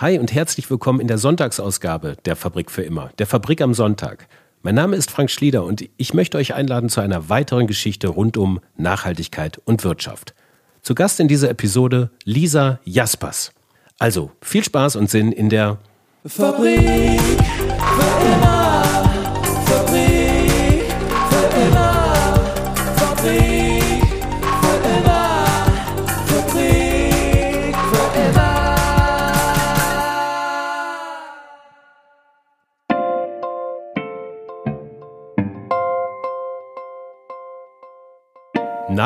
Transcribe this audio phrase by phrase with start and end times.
[0.00, 4.28] Hi und herzlich willkommen in der Sonntagsausgabe der Fabrik für immer, der Fabrik am Sonntag.
[4.62, 8.36] Mein Name ist Frank Schlieder und ich möchte euch einladen zu einer weiteren Geschichte rund
[8.36, 10.36] um Nachhaltigkeit und Wirtschaft.
[10.82, 13.50] Zu Gast in dieser Episode Lisa Jaspers.
[13.98, 15.78] Also viel Spaß und Sinn in der
[16.24, 16.78] Fabrik
[17.20, 18.57] für immer.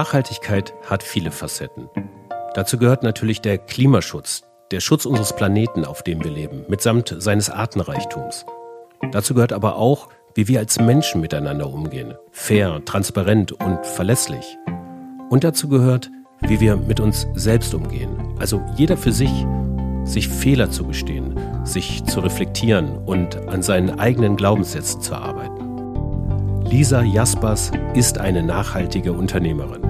[0.03, 1.89] Nachhaltigkeit hat viele Facetten.
[2.55, 4.43] Dazu gehört natürlich der Klimaschutz,
[4.73, 8.45] der Schutz unseres Planeten, auf dem wir leben, mitsamt seines Artenreichtums.
[9.13, 14.59] Dazu gehört aber auch, wie wir als Menschen miteinander umgehen, fair, transparent und verlässlich.
[15.31, 19.47] Und dazu gehört, wie wir mit uns selbst umgehen, also jeder für sich,
[20.03, 25.52] sich Fehler zu gestehen, sich zu reflektieren und an seinen eigenen Glaubenssätzen zu arbeiten.
[26.73, 29.83] Lisa Jaspers ist eine nachhaltige Unternehmerin.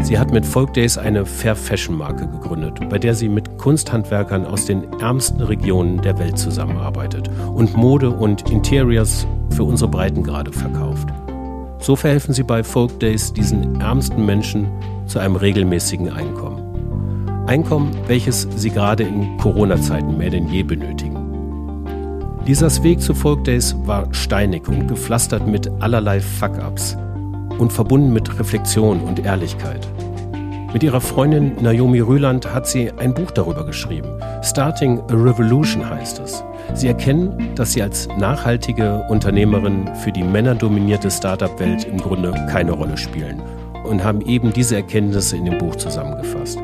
[0.00, 4.46] Sie hat mit Folk Days eine Fair Fashion Marke gegründet, bei der sie mit Kunsthandwerkern
[4.46, 11.06] aus den ärmsten Regionen der Welt zusammenarbeitet und Mode und Interiors für unsere Breitengrade verkauft.
[11.80, 14.68] So verhelfen sie bei Folk Days diesen ärmsten Menschen
[15.04, 17.44] zu einem regelmäßigen Einkommen.
[17.46, 21.25] Einkommen, welches sie gerade in Corona-Zeiten mehr denn je benötigen.
[22.46, 26.96] Lisas Weg zu Folk Days war steinig und gepflastert mit allerlei Fuck-ups
[27.58, 29.88] und verbunden mit Reflexion und Ehrlichkeit.
[30.72, 34.06] Mit ihrer Freundin Naomi Rüland hat sie ein Buch darüber geschrieben.
[34.44, 36.44] Starting a Revolution heißt es.
[36.74, 42.96] Sie erkennen, dass sie als nachhaltige Unternehmerin für die männerdominierte Startup-Welt im Grunde keine Rolle
[42.96, 43.42] spielen
[43.82, 46.60] und haben eben diese Erkenntnisse in dem Buch zusammengefasst.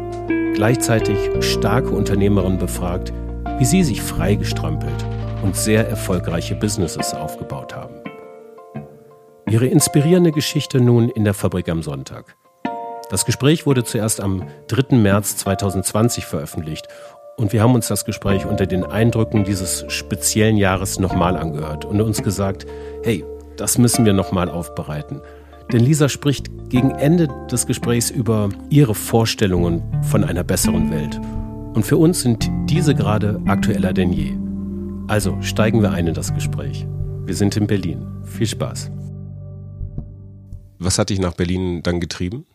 [0.55, 3.13] Gleichzeitig starke Unternehmerinnen befragt,
[3.59, 5.05] wie sie sich freigestrampelt
[5.43, 7.95] und sehr erfolgreiche Businesses aufgebaut haben.
[9.49, 12.37] Ihre inspirierende Geschichte nun in der Fabrik am Sonntag.
[13.11, 14.97] Das Gespräch wurde zuerst am 3.
[14.97, 16.89] März 2020 veröffentlicht
[17.37, 22.01] und wir haben uns das Gespräch unter den Eindrücken dieses speziellen Jahres nochmal angehört und
[22.01, 22.67] uns gesagt,
[23.03, 23.25] hey,
[23.57, 25.21] das müssen wir nochmal aufbereiten.
[25.73, 31.21] Denn Lisa spricht gegen Ende des Gesprächs über ihre Vorstellungen von einer besseren Welt.
[31.75, 34.42] Und für uns sind diese gerade aktueller denn je.
[35.13, 36.87] Also steigen wir ein in das Gespräch.
[37.27, 38.07] Wir sind in Berlin.
[38.25, 38.91] Viel Spaß.
[40.79, 42.47] Was hat dich nach Berlin dann getrieben?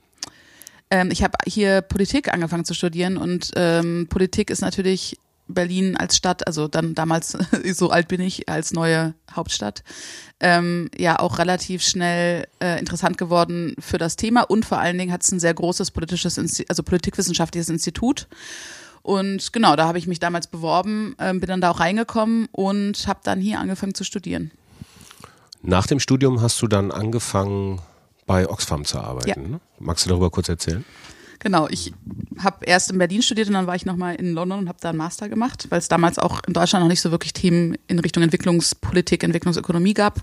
[0.90, 6.18] Ähm, ich habe hier Politik angefangen zu studieren und ähm, Politik ist natürlich Berlin als
[6.18, 7.38] Stadt, also dann damals,
[7.76, 9.84] so alt bin ich, als neue Hauptstadt,
[10.40, 15.12] ähm, ja auch relativ schnell äh, interessant geworden für das Thema und vor allen Dingen
[15.12, 18.28] hat es ein sehr großes politisches, Insti also politikwissenschaftliches Institut.
[19.08, 23.08] Und genau, da habe ich mich damals beworben, äh, bin dann da auch reingekommen und
[23.08, 24.52] habe dann hier angefangen zu studieren.
[25.62, 27.80] Nach dem Studium hast du dann angefangen,
[28.26, 29.30] bei Oxfam zu arbeiten.
[29.30, 29.48] Ja.
[29.48, 29.60] Ne?
[29.80, 30.84] Magst du darüber kurz erzählen?
[31.40, 31.94] Genau, ich
[32.40, 34.90] habe erst in Berlin studiert und dann war ich nochmal in London und habe da
[34.90, 38.00] einen Master gemacht, weil es damals auch in Deutschland noch nicht so wirklich Themen in
[38.00, 40.20] Richtung Entwicklungspolitik, Entwicklungsökonomie gab.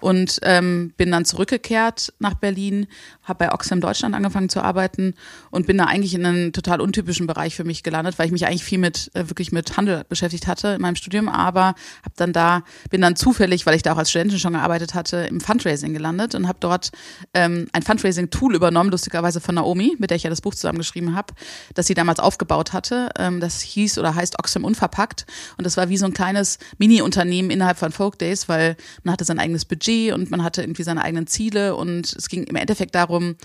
[0.00, 2.86] Und ähm, bin dann zurückgekehrt nach Berlin,
[3.22, 5.14] habe bei Oxfam Deutschland angefangen zu arbeiten
[5.50, 8.46] und bin da eigentlich in einen total untypischen Bereich für mich gelandet, weil ich mich
[8.46, 12.32] eigentlich viel mit äh, wirklich mit Handel beschäftigt hatte in meinem Studium, aber habe dann
[12.32, 15.94] da bin dann zufällig, weil ich da auch als Studentin schon gearbeitet hatte, im Fundraising
[15.94, 16.90] gelandet und habe dort
[17.34, 21.34] ähm, ein Fundraising-Tool übernommen, lustigerweise von Naomi, mit der ich ja das Buch zusammengeschrieben habe,
[21.74, 23.08] das sie damals aufgebaut hatte.
[23.18, 25.26] Ähm, das hieß oder heißt Oxfam Unverpackt
[25.56, 29.24] und das war wie so ein kleines Mini-Unternehmen innerhalb von Folk Days, weil man hatte
[29.24, 32.94] sein eigenes Budget und man hatte irgendwie seine eigenen Ziele und es ging im Endeffekt
[32.94, 33.36] darum,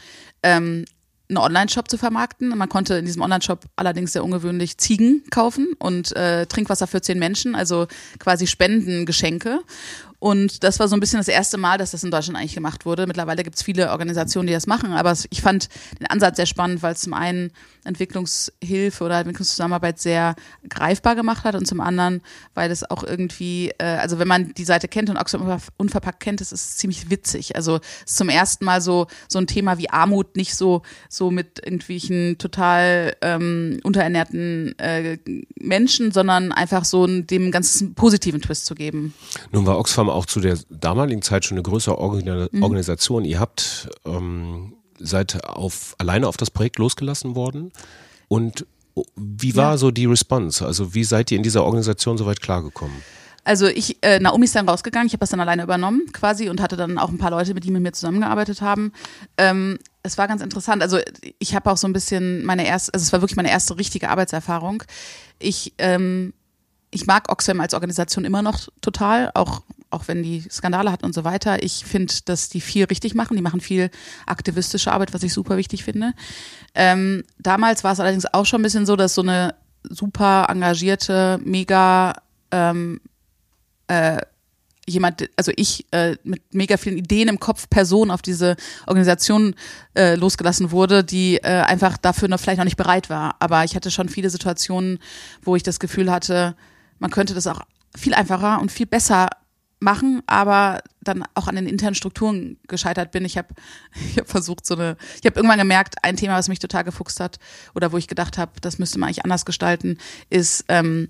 [0.43, 0.85] ähm,
[1.29, 2.49] einen Online-Shop zu vermarkten.
[2.49, 7.19] Man konnte in diesem Online-Shop allerdings sehr ungewöhnlich Ziegen kaufen und äh, Trinkwasser für zehn
[7.19, 7.87] Menschen, also
[8.19, 9.61] quasi Spendengeschenke.
[10.21, 12.85] Und das war so ein bisschen das erste Mal, dass das in Deutschland eigentlich gemacht
[12.85, 13.07] wurde.
[13.07, 15.67] Mittlerweile gibt es viele Organisationen, die das machen, aber ich fand
[15.99, 17.51] den Ansatz sehr spannend, weil es zum einen
[17.85, 20.35] Entwicklungshilfe oder Entwicklungszusammenarbeit sehr
[20.69, 22.21] greifbar gemacht hat und zum anderen,
[22.53, 26.39] weil es auch irgendwie, äh, also wenn man die Seite kennt und Oxfam Unverpackt kennt,
[26.39, 27.55] das ist ziemlich witzig.
[27.55, 31.31] Also es ist zum ersten Mal so so ein Thema wie Armut nicht so so
[31.31, 35.17] mit irgendwelchen total ähm, unterernährten äh,
[35.59, 39.15] Menschen, sondern einfach so dem ganzen positiven Twist zu geben.
[39.51, 42.63] Nun war Oxfam auch zu der damaligen Zeit schon eine größere Organ Mhm.
[42.63, 43.25] Organisation.
[43.25, 47.71] Ihr habt ähm, seid auf alleine auf das Projekt losgelassen worden
[48.27, 48.65] und
[49.15, 49.77] wie war Ja.
[49.77, 50.65] so die Response?
[50.65, 52.95] Also wie seid ihr in dieser Organisation soweit klargekommen?
[53.43, 56.61] Also ich, äh, Naomi ist dann rausgegangen, ich habe das dann alleine übernommen quasi und
[56.61, 58.91] hatte dann auch ein paar Leute, mit die mit mir zusammengearbeitet haben.
[59.37, 60.83] Ähm, es war ganz interessant.
[60.83, 60.99] Also
[61.39, 64.09] ich habe auch so ein bisschen meine erste, also es war wirklich meine erste richtige
[64.09, 64.83] Arbeitserfahrung.
[65.39, 66.33] Ich ähm,
[66.91, 69.61] ich mag Oxfam als Organisation immer noch total, auch,
[69.91, 71.63] auch wenn die Skandale hat und so weiter.
[71.63, 73.35] Ich finde, dass die viel richtig machen.
[73.35, 73.89] Die machen viel
[74.25, 76.13] aktivistische Arbeit, was ich super wichtig finde.
[76.73, 81.39] Ähm, damals war es allerdings auch schon ein bisschen so, dass so eine super engagierte,
[81.43, 82.13] mega
[82.51, 83.01] ähm,
[83.87, 84.21] äh,
[84.87, 88.55] jemand, also ich äh, mit mega vielen Ideen im Kopf, Person auf diese
[88.87, 89.55] Organisation
[89.95, 93.35] äh, losgelassen wurde, die äh, einfach dafür noch vielleicht noch nicht bereit war.
[93.39, 94.99] Aber ich hatte schon viele Situationen,
[95.41, 96.55] wo ich das Gefühl hatte,
[96.99, 97.61] man könnte das auch
[97.95, 99.27] viel einfacher und viel besser
[99.81, 103.25] machen, aber dann auch an den internen Strukturen gescheitert bin.
[103.25, 103.49] Ich habe
[104.11, 107.19] ich hab versucht, so eine, ich habe irgendwann gemerkt, ein Thema, was mich total gefuchst
[107.19, 107.39] hat
[107.75, 109.97] oder wo ich gedacht habe, das müsste man eigentlich anders gestalten,
[110.29, 111.09] ist ähm,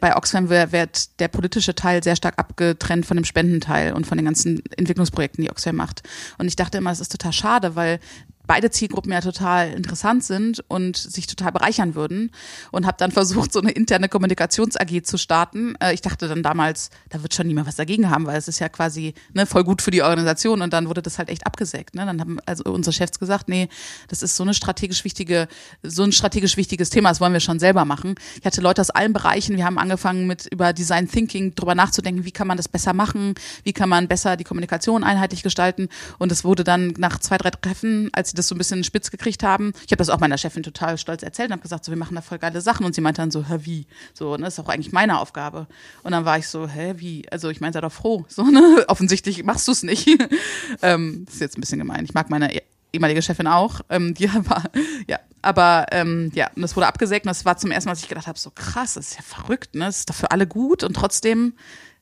[0.00, 4.24] bei Oxfam wird der politische Teil sehr stark abgetrennt von dem Spendenteil und von den
[4.24, 6.02] ganzen Entwicklungsprojekten, die Oxfam macht.
[6.38, 8.00] Und ich dachte immer, es ist total schade, weil
[8.46, 12.30] beide Zielgruppen ja total interessant sind und sich total bereichern würden
[12.70, 15.74] und habe dann versucht, so eine interne Kommunikations-AG zu starten.
[15.80, 18.58] Äh, ich dachte dann damals, da wird schon niemand was dagegen haben, weil es ist
[18.58, 21.94] ja quasi ne, voll gut für die Organisation und dann wurde das halt echt abgesägt.
[21.94, 22.06] Ne?
[22.06, 23.68] Dann haben also unsere Chefs gesagt, nee,
[24.08, 25.48] das ist so eine strategisch wichtige,
[25.82, 28.14] so ein strategisch wichtiges Thema, das wollen wir schon selber machen.
[28.38, 32.24] Ich hatte Leute aus allen Bereichen, wir haben angefangen mit über Design Thinking drüber nachzudenken,
[32.24, 33.34] wie kann man das besser machen,
[33.64, 35.88] wie kann man besser die Kommunikation einheitlich gestalten
[36.18, 39.42] und es wurde dann nach zwei, drei Treffen, als das so ein bisschen spitz gekriegt
[39.42, 39.72] haben.
[39.84, 42.14] Ich habe das auch meiner Chefin total stolz erzählt und habe gesagt, so, wir machen
[42.14, 42.86] da voll geile Sachen.
[42.86, 43.86] Und sie meinte dann so, hä, wie?
[44.14, 45.66] So, ne, das ist auch eigentlich meine Aufgabe.
[46.02, 47.30] Und dann war ich so, hä, wie?
[47.30, 48.24] Also ich meine, sei doch froh.
[48.28, 48.84] So, ne?
[48.88, 50.08] Offensichtlich machst du es nicht.
[50.82, 52.04] ähm, das ist jetzt ein bisschen gemein.
[52.04, 52.50] Ich mag meine
[52.92, 53.80] ehemalige Chefin auch.
[53.90, 54.64] Ähm, die war,
[55.06, 58.02] ja, aber ähm, ja, und das wurde abgesägt und das war zum ersten Mal, dass
[58.02, 59.84] ich gedacht habe, so krass, das ist ja verrückt, ne?
[59.84, 61.54] Das ist doch für alle gut und trotzdem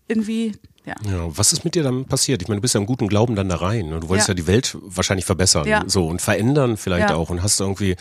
[0.08, 0.52] irgendwie
[0.86, 0.94] ja.
[1.10, 1.26] ja.
[1.28, 2.42] Was ist mit dir dann passiert?
[2.42, 3.88] Ich meine, du bist ja im guten Glauben dann da rein.
[3.88, 4.00] Ne?
[4.00, 5.82] Du wolltest ja, ja die Welt wahrscheinlich verbessern ja.
[5.86, 7.96] so und verändern vielleicht auch und hast irgendwie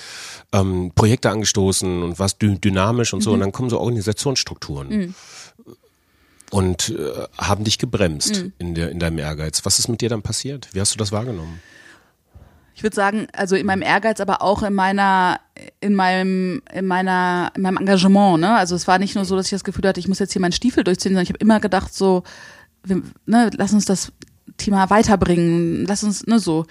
[0.52, 3.30] ähm, Projekte angestoßen und warst dy dynamisch und so.
[3.30, 3.34] Mhm.
[3.36, 4.90] Und dann kommen so Organisationsstrukturen.
[4.90, 5.16] Mhm.
[6.52, 8.54] Und äh, haben dich gebremst mhm.
[8.60, 9.66] in, der, in deinem Ehrgeiz.
[9.66, 10.70] Was ist mit dir dann passiert?
[10.74, 11.62] Wie hast du das wahrgenommen?
[12.76, 15.40] Ich würde sagen, also in meinem Ehrgeiz, aber auch in meiner,
[15.80, 18.42] in meinem, in meiner, in meinem Engagement.
[18.42, 18.56] Ne?
[18.56, 20.42] Also es war nicht nur so, dass ich das Gefühl hatte, ich muss jetzt hier
[20.42, 22.24] meinen Stiefel durchziehen, sondern ich habe immer gedacht, so,
[22.84, 24.12] wir, ne, lass uns das
[24.58, 26.66] Thema weiterbringen, lass uns, ne, so.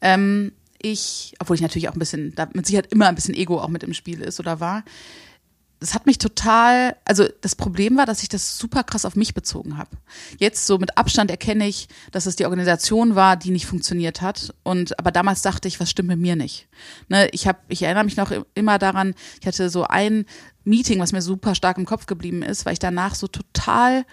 [0.00, 3.60] Ähm, ich, obwohl ich natürlich auch ein bisschen, da mit Sicherheit immer ein bisschen Ego
[3.60, 4.84] auch mit im Spiel ist oder war,
[5.78, 9.34] das hat mich total, also das Problem war, dass ich das super krass auf mich
[9.34, 9.90] bezogen habe.
[10.38, 14.54] Jetzt so mit Abstand erkenne ich, dass es die Organisation war, die nicht funktioniert hat.
[14.62, 16.66] Und aber damals dachte ich, was stimmt mit mir nicht?
[17.08, 20.24] Ne, ich habe, ich erinnere mich noch immer daran, ich hatte so ein
[20.64, 24.06] Meeting, was mir super stark im Kopf geblieben ist, weil ich danach so total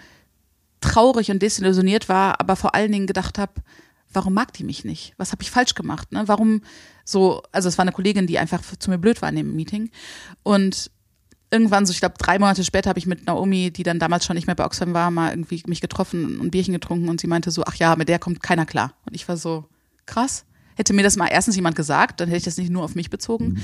[0.84, 3.52] traurig und desillusioniert war, aber vor allen Dingen gedacht habe,
[4.12, 5.14] warum mag die mich nicht?
[5.16, 6.12] Was habe ich falsch gemacht?
[6.12, 6.24] Ne?
[6.26, 6.62] Warum
[7.04, 9.90] so, also es war eine Kollegin, die einfach zu mir blöd war in dem Meeting.
[10.42, 10.90] Und
[11.50, 14.36] irgendwann, so ich glaube drei Monate später, habe ich mit Naomi, die dann damals schon
[14.36, 17.26] nicht mehr bei Oxfam war, mal irgendwie mich getroffen und ein Bierchen getrunken und sie
[17.26, 18.94] meinte so, ach ja, mit der kommt keiner klar.
[19.06, 19.64] Und ich war so,
[20.06, 20.44] krass.
[20.76, 23.10] Hätte mir das mal erstens jemand gesagt, dann hätte ich das nicht nur auf mich
[23.10, 23.46] bezogen.
[23.46, 23.62] Mhm.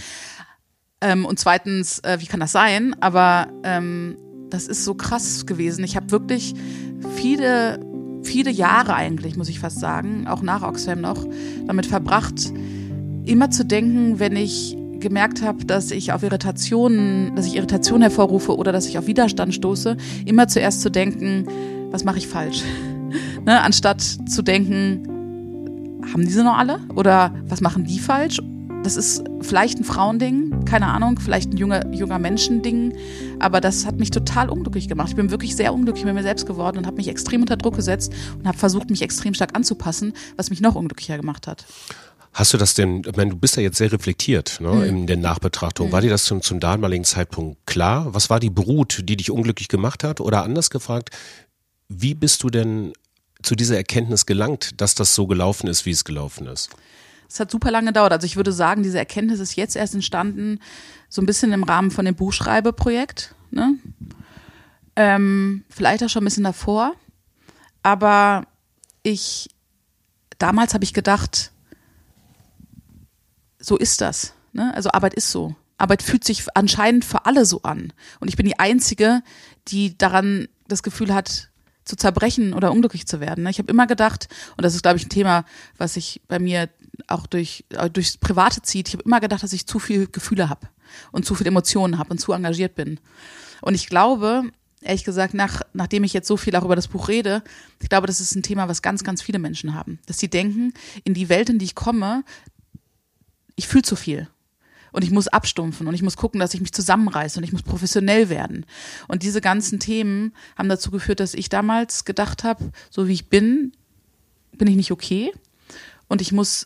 [1.00, 2.94] Ähm, und zweitens, äh, wie kann das sein?
[3.00, 4.16] Aber ähm,
[4.50, 5.84] das ist so krass gewesen.
[5.84, 6.54] Ich habe wirklich
[7.14, 7.80] viele,
[8.22, 11.26] viele Jahre eigentlich, muss ich fast sagen, auch nach Oxfam noch,
[11.66, 12.52] damit verbracht,
[13.24, 18.56] immer zu denken, wenn ich gemerkt habe, dass ich auf Irritationen, dass ich Irritationen hervorrufe
[18.56, 21.46] oder dass ich auf Widerstand stoße, immer zuerst zu denken,
[21.90, 22.62] was mache ich falsch?
[23.46, 23.62] ne?
[23.62, 26.80] Anstatt zu denken, haben diese noch alle?
[26.94, 28.40] Oder was machen die falsch?
[28.82, 32.96] Das ist vielleicht ein Frauending, keine Ahnung, vielleicht ein junger, junger Menschending,
[33.38, 35.10] aber das hat mich total unglücklich gemacht.
[35.10, 37.76] Ich bin wirklich sehr unglücklich mit mir selbst geworden und habe mich extrem unter Druck
[37.76, 41.66] gesetzt und habe versucht, mich extrem stark anzupassen, was mich noch unglücklicher gemacht hat.
[42.32, 44.82] Hast du das denn, ich meine, du bist ja jetzt sehr reflektiert ne, mhm.
[44.82, 45.88] in der Nachbetrachtung.
[45.88, 45.92] Mhm.
[45.92, 48.14] War dir das zum, zum damaligen Zeitpunkt klar?
[48.14, 50.20] Was war die Brut, die dich unglücklich gemacht hat?
[50.20, 51.10] Oder anders gefragt,
[51.88, 52.92] wie bist du denn
[53.42, 56.70] zu dieser Erkenntnis gelangt, dass das so gelaufen ist, wie es gelaufen ist?
[57.30, 58.12] Es hat super lange gedauert.
[58.12, 60.58] Also ich würde sagen, diese Erkenntnis ist jetzt erst entstanden,
[61.08, 63.36] so ein bisschen im Rahmen von dem Buchschreibeprojekt.
[63.52, 63.76] Ne?
[64.96, 66.94] Ähm, vielleicht auch schon ein bisschen davor.
[67.84, 68.46] Aber
[69.04, 69.48] ich,
[70.38, 71.52] damals habe ich gedacht,
[73.60, 74.34] so ist das.
[74.52, 74.74] Ne?
[74.74, 75.54] Also Arbeit ist so.
[75.78, 77.92] Arbeit fühlt sich anscheinend für alle so an.
[78.18, 79.22] Und ich bin die Einzige,
[79.68, 81.50] die daran das Gefühl hat,
[81.84, 83.44] zu zerbrechen oder unglücklich zu werden.
[83.44, 83.50] Ne?
[83.50, 85.44] Ich habe immer gedacht, und das ist, glaube ich, ein Thema,
[85.76, 86.68] was sich bei mir
[87.08, 90.48] auch durch, äh, durchs Private zieht, ich habe immer gedacht, dass ich zu viel Gefühle
[90.48, 90.68] habe
[91.12, 93.00] und zu viel Emotionen habe und zu engagiert bin.
[93.60, 94.44] Und ich glaube,
[94.80, 97.42] ehrlich gesagt, nach, nachdem ich jetzt so viel auch über das Buch rede,
[97.80, 99.98] ich glaube, das ist ein Thema, was ganz, ganz viele Menschen haben.
[100.06, 100.72] Dass sie denken,
[101.04, 102.24] in die Welt, in die ich komme,
[103.56, 104.28] ich fühle zu viel.
[104.92, 107.62] Und ich muss abstumpfen und ich muss gucken, dass ich mich zusammenreiße und ich muss
[107.62, 108.66] professionell werden.
[109.06, 113.28] Und diese ganzen Themen haben dazu geführt, dass ich damals gedacht habe, so wie ich
[113.28, 113.72] bin,
[114.52, 115.32] bin ich nicht okay.
[116.08, 116.64] Und ich muss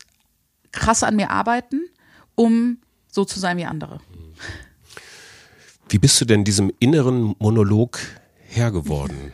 [0.75, 1.81] krass an mir arbeiten,
[2.35, 2.77] um
[3.11, 3.99] so zu sein wie andere.
[5.89, 7.99] Wie bist du denn diesem inneren Monolog
[8.49, 9.33] Herr geworden?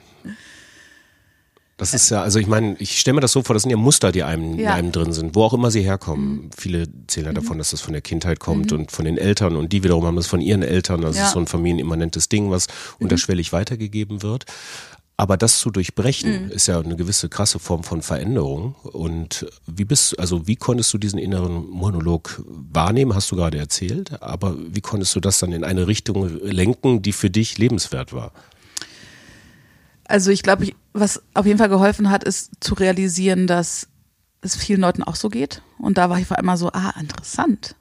[1.78, 3.78] Das ist ja, also ich meine, ich stelle mir das so vor, das sind ja
[3.78, 4.76] Muster, die einem, in Ja.
[4.76, 6.52] einem drin sind, wo auch immer sie herkommen.
[6.56, 9.74] Viele zählen ja davon, dass das von der Kindheit kommt und von den Eltern und
[9.74, 11.02] die wiederum haben das von ihren Eltern.
[11.02, 11.26] Das Ja.
[11.26, 12.68] ist so ein familienimmanentes Ding, was
[13.00, 14.46] unterschwellig weitergegeben wird.
[15.22, 18.74] Aber das zu durchbrechen, ist ja eine gewisse krasse Form von Veränderung.
[18.82, 24.20] Und wie bist, also wie konntest du diesen inneren Monolog wahrnehmen, hast du gerade erzählt,
[24.24, 28.32] aber wie konntest du das dann in eine Richtung lenken, die für dich lebenswert war?
[30.06, 33.90] Also ich glaube, was auf jeden Fall geholfen hat, ist zu realisieren, dass
[34.42, 35.62] es vielen Leuten auch so geht.
[35.78, 37.76] Und da war ich vor allem so, ah, interessant.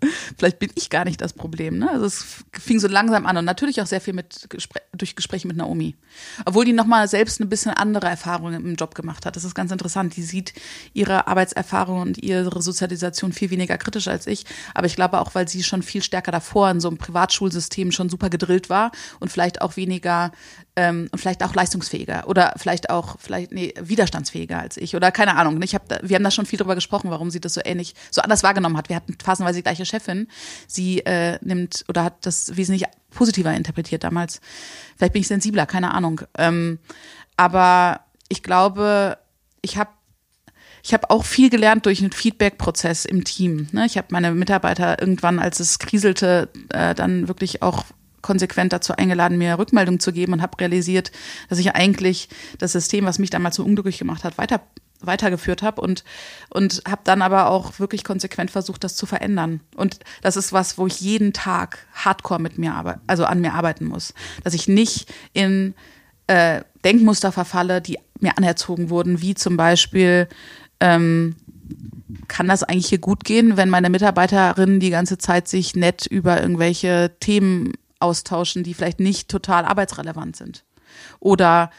[0.38, 1.78] Vielleicht bin ich gar nicht das Problem.
[1.78, 1.90] Ne?
[1.90, 5.46] Also es fing so langsam an und natürlich auch sehr viel mit Gespr durch Gespräche
[5.46, 5.96] mit Naomi.
[6.44, 9.36] Obwohl die nochmal selbst eine bisschen andere Erfahrungen im Job gemacht hat.
[9.36, 10.16] Das ist ganz interessant.
[10.16, 10.52] Die sieht
[10.92, 14.44] ihre Arbeitserfahrung und ihre Sozialisation viel weniger kritisch als ich.
[14.74, 18.08] Aber ich glaube auch, weil sie schon viel stärker davor in so einem Privatschulsystem schon
[18.08, 18.90] super gedrillt war
[19.20, 20.32] und vielleicht auch weniger
[20.76, 25.36] ähm, und vielleicht auch leistungsfähiger oder vielleicht auch vielleicht nee, widerstandsfähiger als ich oder keine
[25.36, 25.60] Ahnung.
[25.62, 27.94] Ich hab da, wir haben da schon viel drüber gesprochen, warum sie das so ähnlich,
[28.10, 28.88] so anders wahrgenommen hat.
[28.88, 30.28] Wir hatten phasenweise die gleiche Chefin.
[30.66, 34.40] Sie äh, nimmt oder hat das wesentlich positiver interpretiert damals.
[34.96, 36.22] Vielleicht bin ich sensibler, keine Ahnung.
[36.38, 36.78] Ähm,
[37.36, 39.18] aber ich glaube,
[39.62, 39.90] ich habe
[40.82, 43.68] ich habe auch viel gelernt durch einen Feedback-Prozess im Team.
[43.72, 43.84] Ne?
[43.84, 47.84] Ich habe meine Mitarbeiter irgendwann, als es kriselte, äh, dann wirklich auch
[48.22, 51.10] konsequent dazu eingeladen, mir Rückmeldung zu geben und habe realisiert,
[51.48, 52.28] dass ich eigentlich
[52.58, 54.60] das System, was mich damals so unglücklich gemacht hat, weiter
[55.02, 56.04] weitergeführt habe und
[56.50, 59.60] und habe dann aber auch wirklich konsequent versucht, das zu verändern.
[59.76, 63.54] Und das ist was, wo ich jeden Tag Hardcore mit mir arbeite, also an mir
[63.54, 64.14] arbeiten muss,
[64.44, 65.74] dass ich nicht in
[66.26, 70.28] äh, Denkmuster verfalle, die mir anerzogen wurden, wie zum Beispiel
[70.80, 71.36] ähm,
[72.28, 76.40] kann das eigentlich hier gut gehen, wenn meine Mitarbeiterinnen die ganze Zeit sich nett über
[76.40, 80.64] irgendwelche Themen austauschen, die vielleicht nicht total arbeitsrelevant sind?
[81.20, 81.70] Oder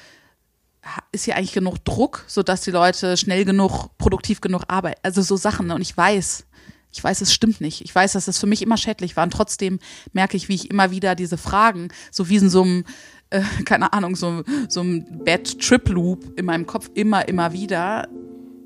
[1.11, 4.99] ist hier eigentlich genug Druck, sodass die Leute schnell genug, produktiv genug arbeiten?
[5.03, 5.67] Also so Sachen.
[5.67, 5.75] ne?
[5.75, 6.45] Und ich weiß,
[6.91, 7.81] ich weiß, es stimmt nicht.
[7.81, 9.23] Ich weiß, dass es für mich immer schädlich war.
[9.23, 9.79] Und trotzdem
[10.13, 12.85] merke ich, wie ich immer wieder diese Fragen, so wie in so einem,
[13.29, 18.07] äh, keine Ahnung, so, so einem Bad Trip Loop in meinem Kopf immer, immer wieder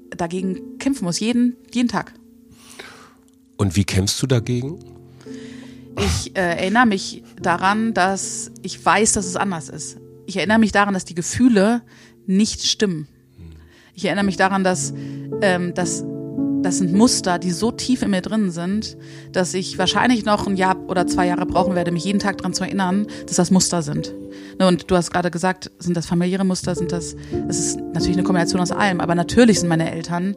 [0.09, 1.19] dagegen kämpfen muss.
[1.19, 2.13] Jeden, jeden Tag.
[3.57, 4.79] Und wie kämpfst du dagegen?
[5.97, 9.97] Ich äh, erinnere mich daran, dass ich weiß, dass es anders ist.
[10.25, 11.81] Ich erinnere mich daran, dass die Gefühle
[12.25, 13.07] nicht stimmen.
[13.93, 14.93] Ich erinnere mich daran, dass
[15.41, 16.03] ähm, dass
[16.65, 18.97] das sind Muster, die so tief in mir drin sind,
[19.31, 22.55] dass ich wahrscheinlich noch ein Jahr oder zwei Jahre brauchen werde, mich jeden Tag daran
[22.55, 24.15] zu erinnern, dass das Muster sind.
[24.57, 27.15] Ne, Und du hast gerade gesagt, sind das familiäre Muster, sind das,
[27.47, 30.35] das ist natürlich eine Kombination aus allem, aber natürlich sind meine Eltern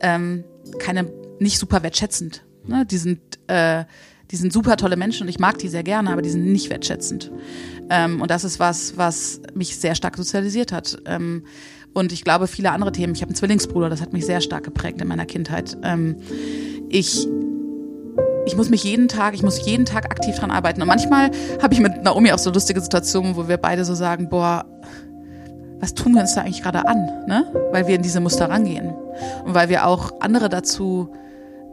[0.00, 0.44] ähm,
[0.78, 2.42] keine, nicht super wertschätzend.
[2.64, 2.86] Ne?
[2.86, 3.84] Die sind, äh,
[4.30, 6.70] die sind super tolle Menschen und ich mag die sehr gerne, aber die sind nicht
[6.70, 7.30] wertschätzend.
[7.90, 10.98] Ähm, und das ist was, was mich sehr stark sozialisiert hat.
[11.06, 11.44] Ähm,
[11.92, 13.14] und ich glaube, viele andere Themen.
[13.14, 15.78] Ich habe einen Zwillingsbruder, das hat mich sehr stark geprägt in meiner Kindheit.
[15.82, 16.16] Ähm,
[16.88, 17.28] ich
[18.46, 20.80] ich muss mich jeden Tag, ich muss jeden Tag aktiv dran arbeiten.
[20.80, 21.30] Und manchmal
[21.60, 24.64] habe ich mit Naomi auch so lustige Situationen, wo wir beide so sagen, boah,
[25.80, 27.44] was tun wir uns da eigentlich gerade an, ne?
[27.72, 28.94] Weil wir in diese Muster rangehen.
[29.44, 31.12] Und weil wir auch andere dazu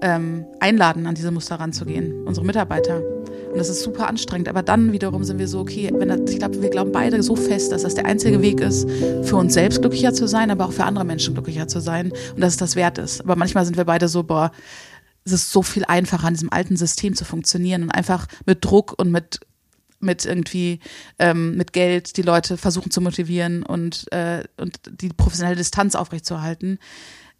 [0.03, 3.01] ähm, einladen, an diese Muster ranzugehen, unsere Mitarbeiter.
[3.51, 4.50] Und das ist super anstrengend.
[4.50, 7.38] Aber dann wiederum sind wir so, okay, wenn das, ich glaube, wir glauben beide so
[7.38, 8.89] fest, dass das der einzige Weg ist,
[9.24, 12.41] für uns selbst glücklicher zu sein, aber auch für andere Menschen glücklicher zu sein und
[12.41, 13.22] dass es das wert ist.
[13.22, 14.51] Aber manchmal sind wir beide so, boah,
[15.24, 18.93] es ist so viel einfacher, an diesem alten System zu funktionieren und einfach mit Druck
[18.98, 19.39] und mit
[20.01, 20.81] mit irgendwie
[21.17, 26.77] ähm, mit Geld die Leute versuchen zu motivieren und äh, und die professionelle Distanz aufrechtzuerhalten.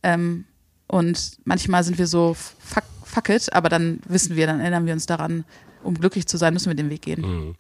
[0.02, 0.46] Ähm,
[0.94, 4.94] und manchmal sind wir so fuck, fuck it, aber dann wissen wir, dann erinnern wir
[4.94, 5.44] uns daran,
[5.82, 7.56] um glücklich zu sein, müssen wir den Weg gehen.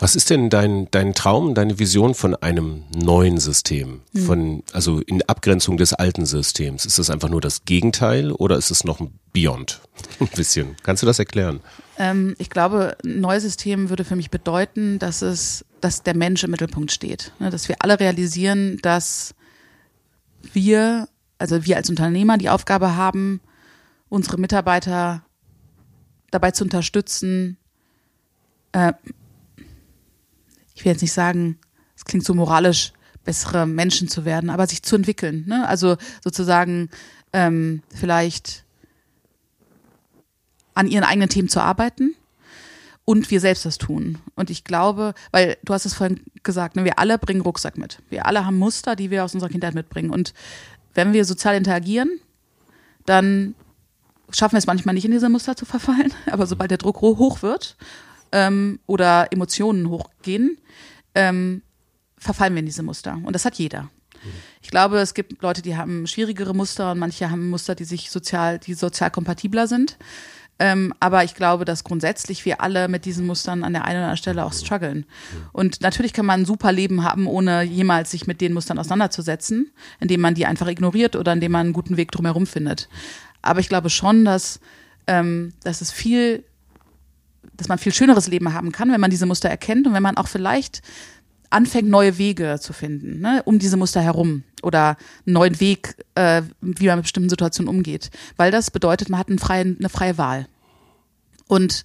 [0.00, 4.02] Was ist denn dein, dein Traum, deine Vision von einem neuen System?
[4.26, 6.84] Von, also in Abgrenzung des alten Systems.
[6.84, 9.80] Ist das einfach nur das Gegenteil oder ist es noch ein Beyond?
[10.20, 10.76] Ein bisschen.
[10.82, 11.60] Kannst du das erklären?
[11.96, 16.42] Ähm, ich glaube, ein neues System würde für mich bedeuten, dass es, dass der Mensch
[16.42, 17.32] im Mittelpunkt steht.
[17.38, 19.34] Ne, Dass wir alle realisieren, dass
[20.52, 21.08] wir,
[21.44, 23.42] also wir als Unternehmer die Aufgabe haben,
[24.08, 25.22] unsere Mitarbeiter
[26.30, 27.58] dabei zu unterstützen,
[28.72, 28.94] äh,
[30.74, 31.58] ich will jetzt nicht sagen,
[31.94, 35.44] es klingt so moralisch, bessere Menschen zu werden, aber sich zu entwickeln.
[35.46, 35.68] Ne?
[35.68, 36.88] Also sozusagen
[37.34, 38.64] ähm, vielleicht
[40.72, 42.14] an ihren eigenen Themen zu arbeiten
[43.04, 44.18] und wir selbst das tun.
[44.34, 47.98] Und ich glaube, weil du hast es vorhin gesagt, ne, wir alle bringen Rucksack mit.
[48.08, 50.10] Wir alle haben Muster, die wir aus unserer Kindheit mitbringen.
[50.10, 50.32] Und
[50.94, 52.20] wenn wir sozial interagieren,
[53.06, 53.54] dann
[54.30, 56.12] schaffen wir es manchmal nicht in diese Muster zu verfallen.
[56.30, 57.76] Aber sobald der Druck hoch wird
[58.32, 60.58] ähm, oder Emotionen hochgehen,
[61.14, 61.62] ähm,
[62.18, 63.20] verfallen wir in diese Muster.
[63.22, 63.90] Und das hat jeder.
[64.62, 68.10] Ich glaube, es gibt Leute, die haben schwierigere Muster und manche haben Muster, die sich
[68.10, 69.98] sozial, die sozial kompatibler sind.
[70.58, 74.04] Ähm, aber ich glaube, dass grundsätzlich wir alle mit diesen Mustern an der einen oder
[74.04, 75.04] anderen Stelle auch strugglen.
[75.52, 79.72] Und natürlich kann man ein super Leben haben, ohne jemals sich mit den Mustern auseinanderzusetzen,
[79.98, 82.88] indem man die einfach ignoriert oder indem man einen guten Weg drumherum findet.
[83.42, 84.60] Aber ich glaube schon, dass,
[85.08, 86.44] ähm, dass es viel,
[87.56, 90.16] dass man viel schöneres Leben haben kann, wenn man diese Muster erkennt und wenn man
[90.16, 90.82] auch vielleicht
[91.54, 94.96] anfängt, neue Wege zu finden, ne, um diese Muster herum oder
[95.26, 98.10] einen neuen Weg, äh, wie man mit bestimmten Situationen umgeht.
[98.36, 100.46] Weil das bedeutet, man hat einen freien, eine freie Wahl.
[101.46, 101.84] Und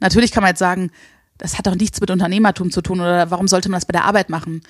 [0.00, 0.90] natürlich kann man jetzt sagen,
[1.38, 4.04] das hat doch nichts mit Unternehmertum zu tun oder warum sollte man das bei der
[4.04, 4.60] Arbeit machen?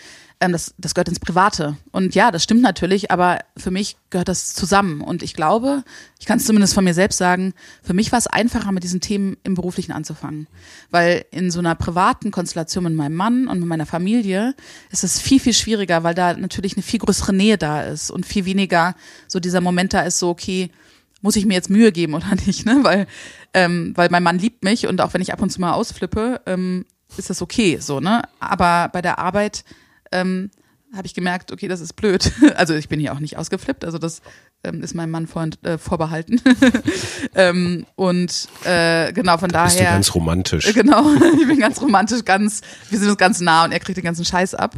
[0.40, 1.76] Ähm, das, das gehört ins Private.
[1.90, 5.00] Und ja, das stimmt natürlich, aber für mich gehört das zusammen.
[5.00, 5.82] Und ich glaube,
[6.20, 9.00] ich kann es zumindest von mir selbst sagen, für mich war es einfacher, mit diesen
[9.00, 10.46] Themen im Beruflichen anzufangen.
[10.90, 14.54] Weil in so einer privaten Konstellation mit meinem Mann und mit meiner Familie
[14.90, 18.26] ist es viel, viel schwieriger, weil da natürlich eine viel größere Nähe da ist und
[18.26, 18.94] viel weniger
[19.26, 20.70] so dieser Moment da ist, so, okay,
[21.20, 22.80] muss ich mir jetzt Mühe geben oder nicht, ne?
[22.82, 23.06] Weil,
[23.54, 26.40] ähm, weil mein Mann liebt mich und auch wenn ich ab und zu mal ausflippe,
[26.46, 26.84] ähm,
[27.16, 28.22] ist das okay, so, ne?
[28.40, 29.64] Aber bei der Arbeit
[30.12, 30.50] ähm,
[30.94, 32.32] habe ich gemerkt, okay, das ist blöd.
[32.56, 34.20] Also ich bin hier auch nicht ausgeflippt, also das
[34.64, 36.40] ähm, ist meinem Mann vor, äh, vorbehalten.
[37.34, 39.68] ähm, und äh, genau, von da daher.
[39.68, 40.74] Bist du ganz romantisch.
[40.74, 41.04] Genau,
[41.40, 44.24] ich bin ganz romantisch, ganz, wir sind uns ganz nah und er kriegt den ganzen
[44.24, 44.76] Scheiß ab.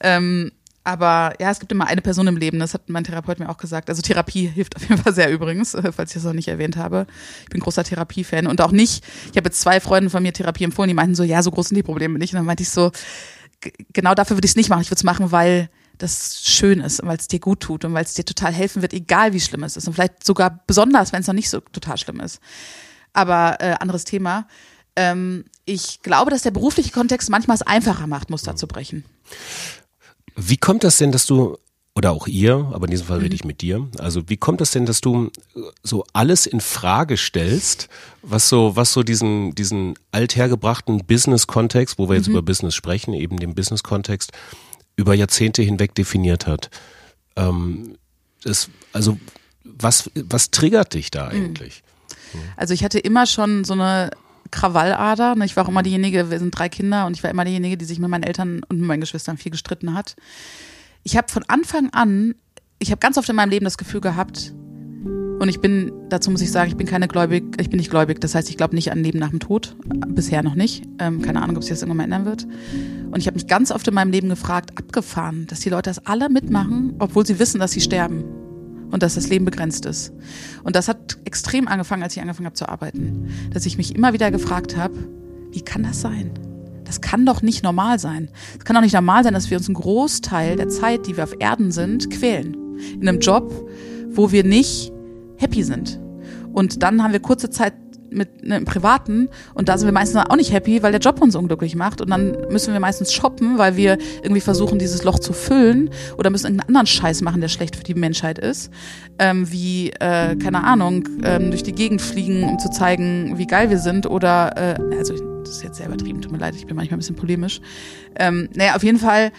[0.00, 0.52] Ähm,
[0.84, 3.56] aber ja, es gibt immer eine Person im Leben, das hat mein Therapeut mir auch
[3.56, 3.88] gesagt.
[3.88, 6.76] Also Therapie hilft auf jeden Fall sehr übrigens, äh, falls ich das noch nicht erwähnt
[6.76, 7.06] habe.
[7.44, 10.64] Ich bin großer Therapiefan und auch nicht, ich habe jetzt zwei Freunde von mir Therapie
[10.64, 12.32] empfohlen, die meinten so, ja, so groß sind die Probleme nicht.
[12.32, 12.90] Und dann meinte ich so,
[13.92, 14.82] genau dafür würde ich es nicht machen.
[14.82, 17.94] Ich würde es machen, weil das schön ist und weil es dir gut tut und
[17.94, 19.86] weil es dir total helfen wird, egal wie schlimm es ist.
[19.86, 22.40] Und vielleicht sogar besonders, wenn es noch nicht so total schlimm ist.
[23.12, 24.48] Aber äh, anderes Thema.
[24.96, 29.04] Ähm, ich glaube, dass der berufliche Kontext manchmal es einfacher macht, Muster zu brechen.
[30.36, 31.58] Wie kommt das denn, dass du,
[31.94, 34.70] oder auch ihr, aber in diesem Fall rede ich mit dir, also wie kommt das
[34.70, 35.30] denn, dass du
[35.82, 37.88] so alles in Frage stellst,
[38.22, 42.32] was so, was so diesen, diesen althergebrachten Business-Kontext, wo wir jetzt Mhm.
[42.34, 44.32] über Business sprechen, eben den Business-Kontext,
[44.96, 46.70] über Jahrzehnte hinweg definiert hat?
[47.36, 47.96] Ähm,
[48.42, 49.18] das, also
[49.64, 51.10] was, was triggert dich Mhm.
[51.12, 51.82] da eigentlich?
[52.56, 54.10] Also ich hatte immer schon so eine
[54.52, 55.34] Krawallader.
[55.34, 55.44] ne?
[55.44, 57.84] Ich war auch immer diejenige, wir sind drei Kinder und ich war immer diejenige, die
[57.84, 60.14] sich mit meinen Eltern und mit meinen Geschwistern viel gestritten hat.
[61.02, 62.36] Ich habe von Anfang an,
[62.78, 64.52] ich habe ganz oft in meinem Leben das Gefühl gehabt,
[65.42, 68.20] und ich bin, dazu muss ich sagen, ich bin keine gläubig, ich bin nicht gläubig.
[68.20, 69.74] Das heißt, ich glaube nicht an Leben nach dem Tod.
[70.06, 70.84] Bisher noch nicht.
[71.00, 72.46] Ähm, keine Ahnung, ob sich das irgendwann mal ändern wird.
[73.10, 76.06] Und ich habe mich ganz oft in meinem Leben gefragt, abgefahren, dass die Leute das
[76.06, 78.41] alle mitmachen, obwohl sie wissen, dass sie sterben
[78.92, 80.12] und dass das Leben begrenzt ist.
[80.62, 83.28] Und das hat extrem angefangen, als ich angefangen habe zu arbeiten.
[83.52, 84.94] Dass ich mich immer wieder gefragt habe,
[85.50, 86.30] wie kann das sein?
[86.84, 88.28] Das kann doch nicht normal sein.
[88.58, 91.24] Es kann doch nicht normal sein, dass wir uns einen Großteil der Zeit, die wir
[91.24, 92.54] auf Erden sind, quälen.
[93.00, 93.50] In einem Job,
[94.10, 94.92] wo wir nicht
[95.38, 95.98] happy sind.
[96.52, 97.72] Und dann haben wir kurze Zeit
[98.12, 99.28] mit ne, im Privaten.
[99.54, 102.00] Und da sind wir meistens auch nicht happy, weil der Job uns unglücklich macht.
[102.00, 105.90] Und dann müssen wir meistens shoppen, weil wir irgendwie versuchen, dieses Loch zu füllen.
[106.18, 108.70] Oder müssen irgendeinen anderen Scheiß machen, der schlecht für die Menschheit ist,
[109.18, 113.70] ähm, wie, äh, keine Ahnung, ähm, durch die Gegend fliegen, um zu zeigen, wie geil
[113.70, 114.06] wir sind.
[114.06, 117.00] Oder, äh, also das ist jetzt sehr übertrieben, tut mir leid, ich bin manchmal ein
[117.00, 117.60] bisschen polemisch.
[118.16, 119.32] Ähm, naja, auf jeden Fall,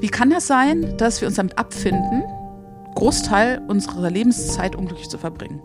[0.00, 2.24] wie kann das sein, dass wir uns damit abfinden,
[2.94, 5.60] Großteil unserer Lebenszeit unglücklich zu verbringen?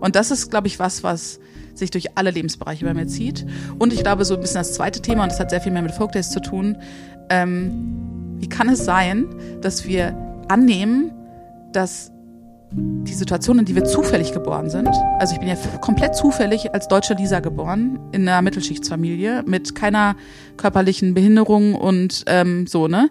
[0.00, 1.40] Und das ist, glaube ich, was, was
[1.74, 3.46] sich durch alle Lebensbereiche bei mir zieht.
[3.78, 5.82] Und ich glaube, so ein bisschen das zweite Thema, und das hat sehr viel mehr
[5.82, 6.76] mit Folk Days zu tun,
[7.28, 9.26] ähm, wie kann es sein,
[9.60, 10.16] dass wir
[10.48, 11.12] annehmen,
[11.72, 12.12] dass
[12.72, 16.88] die Situation, in die wir zufällig geboren sind, also ich bin ja komplett zufällig als
[16.88, 20.16] deutsche Lisa geboren, in einer Mittelschichtsfamilie, mit keiner
[20.56, 23.08] körperlichen Behinderung und ähm, so, ne?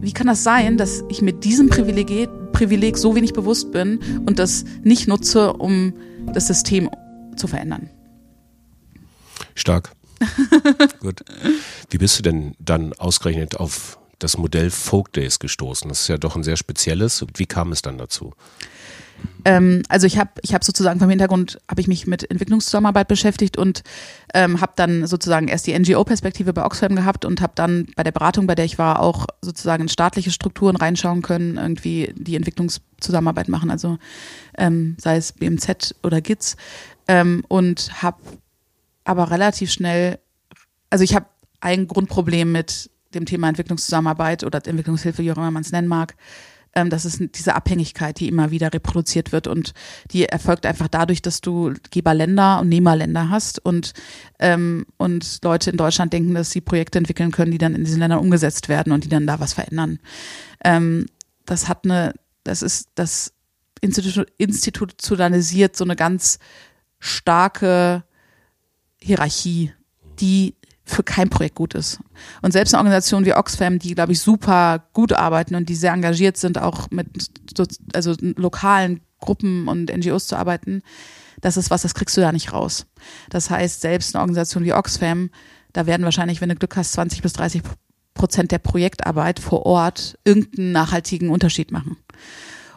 [0.00, 2.28] Wie kann das sein, dass ich mit diesem Privileg,
[2.62, 5.94] Privileg so wenig bewusst bin und das nicht nutze, um
[6.32, 6.88] das System
[7.34, 7.90] zu verändern?
[9.56, 9.90] Stark.
[11.00, 11.24] Gut.
[11.90, 15.88] Wie bist du denn dann ausgerechnet auf das Modell Folk Days gestoßen?
[15.88, 17.26] Das ist ja doch ein sehr spezielles.
[17.34, 18.32] Wie kam es dann dazu?
[19.44, 23.56] Ähm, also ich habe ich hab sozusagen vom Hintergrund habe ich mich mit Entwicklungszusammenarbeit beschäftigt
[23.56, 23.82] und
[24.34, 28.12] ähm, habe dann sozusagen erst die NGO-Perspektive bei Oxfam gehabt und habe dann bei der
[28.12, 33.48] Beratung, bei der ich war, auch sozusagen in staatliche Strukturen reinschauen können, irgendwie die Entwicklungszusammenarbeit
[33.48, 33.98] machen, also
[34.56, 36.56] ähm, sei es BMZ oder GITS.
[37.08, 38.18] ähm, und habe
[39.04, 40.18] aber relativ schnell,
[40.90, 41.26] also ich habe
[41.60, 46.14] ein Grundproblem mit dem Thema Entwicklungszusammenarbeit oder Entwicklungshilfe, wie auch immer man es nennen mag.
[46.74, 49.72] Ähm, das ist diese Abhängigkeit, die immer wieder reproduziert wird und
[50.10, 53.92] die erfolgt einfach dadurch, dass du Geberländer und Nehmerländer hast und
[54.38, 58.00] ähm, und Leute in Deutschland denken, dass sie Projekte entwickeln können, die dann in diesen
[58.00, 59.98] Ländern umgesetzt werden und die dann da was verändern.
[60.64, 61.06] Ähm,
[61.44, 63.34] das hat eine, das ist das
[63.80, 66.38] Institu institutionalisiert so eine ganz
[66.98, 68.04] starke
[68.98, 69.72] Hierarchie,
[70.20, 72.00] die für kein Projekt gut ist.
[72.42, 75.92] Und selbst eine Organisation wie Oxfam, die, glaube ich, super gut arbeiten und die sehr
[75.92, 77.06] engagiert sind, auch mit
[77.56, 77.64] so,
[77.94, 80.82] also lokalen Gruppen und NGOs zu arbeiten,
[81.40, 82.86] das ist was, das kriegst du da nicht raus.
[83.30, 85.30] Das heißt, selbst eine Organisation wie Oxfam,
[85.72, 87.62] da werden wahrscheinlich, wenn du Glück hast, 20 bis 30
[88.14, 91.96] Prozent der Projektarbeit vor Ort irgendeinen nachhaltigen Unterschied machen.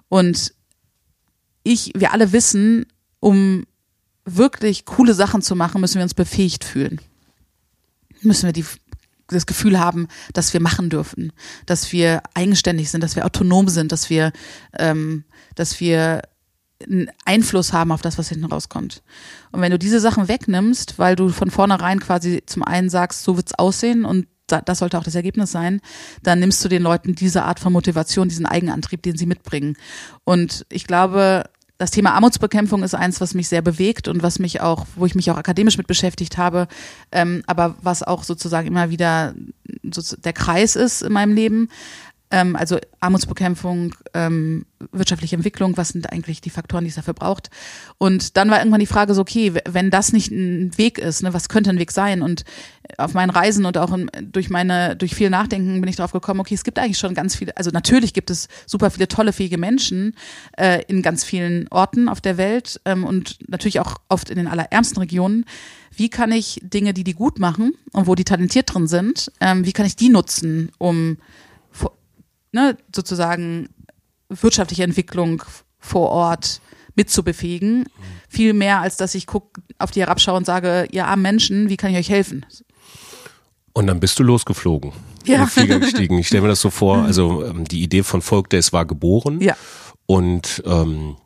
[0.07, 0.53] Und
[1.63, 2.85] ich, wir alle wissen,
[3.19, 3.65] um
[4.23, 7.01] wirklich coole Sachen zu machen, müssen wir uns befähigt fühlen
[8.25, 8.65] müssen wir die,
[9.27, 11.31] das Gefühl haben, dass wir machen dürfen,
[11.65, 14.31] dass wir eigenständig sind, dass wir autonom sind, dass wir,
[14.77, 16.21] ähm, dass wir
[16.83, 19.01] einen Einfluss haben auf das, was hinten rauskommt.
[19.51, 23.37] Und wenn du diese Sachen wegnimmst, weil du von vornherein quasi zum einen sagst, so
[23.37, 25.81] wird's aussehen und das sollte auch das Ergebnis sein,
[26.21, 29.75] dann nimmst du den Leuten diese Art von Motivation, diesen Eigenantrieb, den sie mitbringen.
[30.23, 31.45] Und ich glaube,
[31.77, 35.15] das Thema Armutsbekämpfung ist eins, was mich sehr bewegt und was mich auch, wo ich
[35.15, 36.67] mich auch akademisch mit beschäftigt habe,
[37.11, 39.33] ähm, aber was auch sozusagen immer wieder
[39.91, 41.69] so der Kreis ist in meinem Leben.
[42.31, 47.49] Ähm, also Armutsbekämpfung, ähm, wirtschaftliche Entwicklung, was sind eigentlich die Faktoren, die es dafür braucht?
[47.97, 51.33] Und dann war irgendwann die Frage so, okay, wenn das nicht ein Weg ist, ne,
[51.33, 52.21] was könnte ein Weg sein?
[52.21, 52.43] Und
[52.97, 56.39] auf meinen Reisen und auch in, durch meine, durch viel Nachdenken bin ich drauf gekommen,
[56.39, 59.57] okay, es gibt eigentlich schon ganz viele, also natürlich gibt es super viele tolle, fähige
[59.57, 60.15] Menschen
[60.57, 64.47] äh, in ganz vielen Orten auf der Welt ähm, und natürlich auch oft in den
[64.47, 65.45] allerärmsten Regionen.
[65.91, 69.65] Wie kann ich Dinge, die die gut machen und wo die talentiert drin sind, ähm,
[69.65, 71.17] wie kann ich die nutzen, um
[72.55, 73.69] ne, sozusagen
[74.29, 75.43] wirtschaftliche Entwicklung
[75.77, 76.61] vor Ort
[76.95, 77.79] mitzubefähigen.
[77.79, 77.85] Mhm.
[78.27, 81.77] Viel mehr, als dass ich guck, auf die herabschaue und sage, ihr armen Menschen, wie
[81.77, 82.45] kann ich euch helfen?
[83.75, 84.93] Und dann bist du losgeflogen.
[85.25, 85.45] Ja.
[85.47, 86.17] Flieger gestiegen.
[86.17, 89.41] Ich stelle mir das so vor, also ähm, die Idee von Folk Days war geboren.
[89.41, 89.57] Ja.
[90.05, 91.17] Und ähm,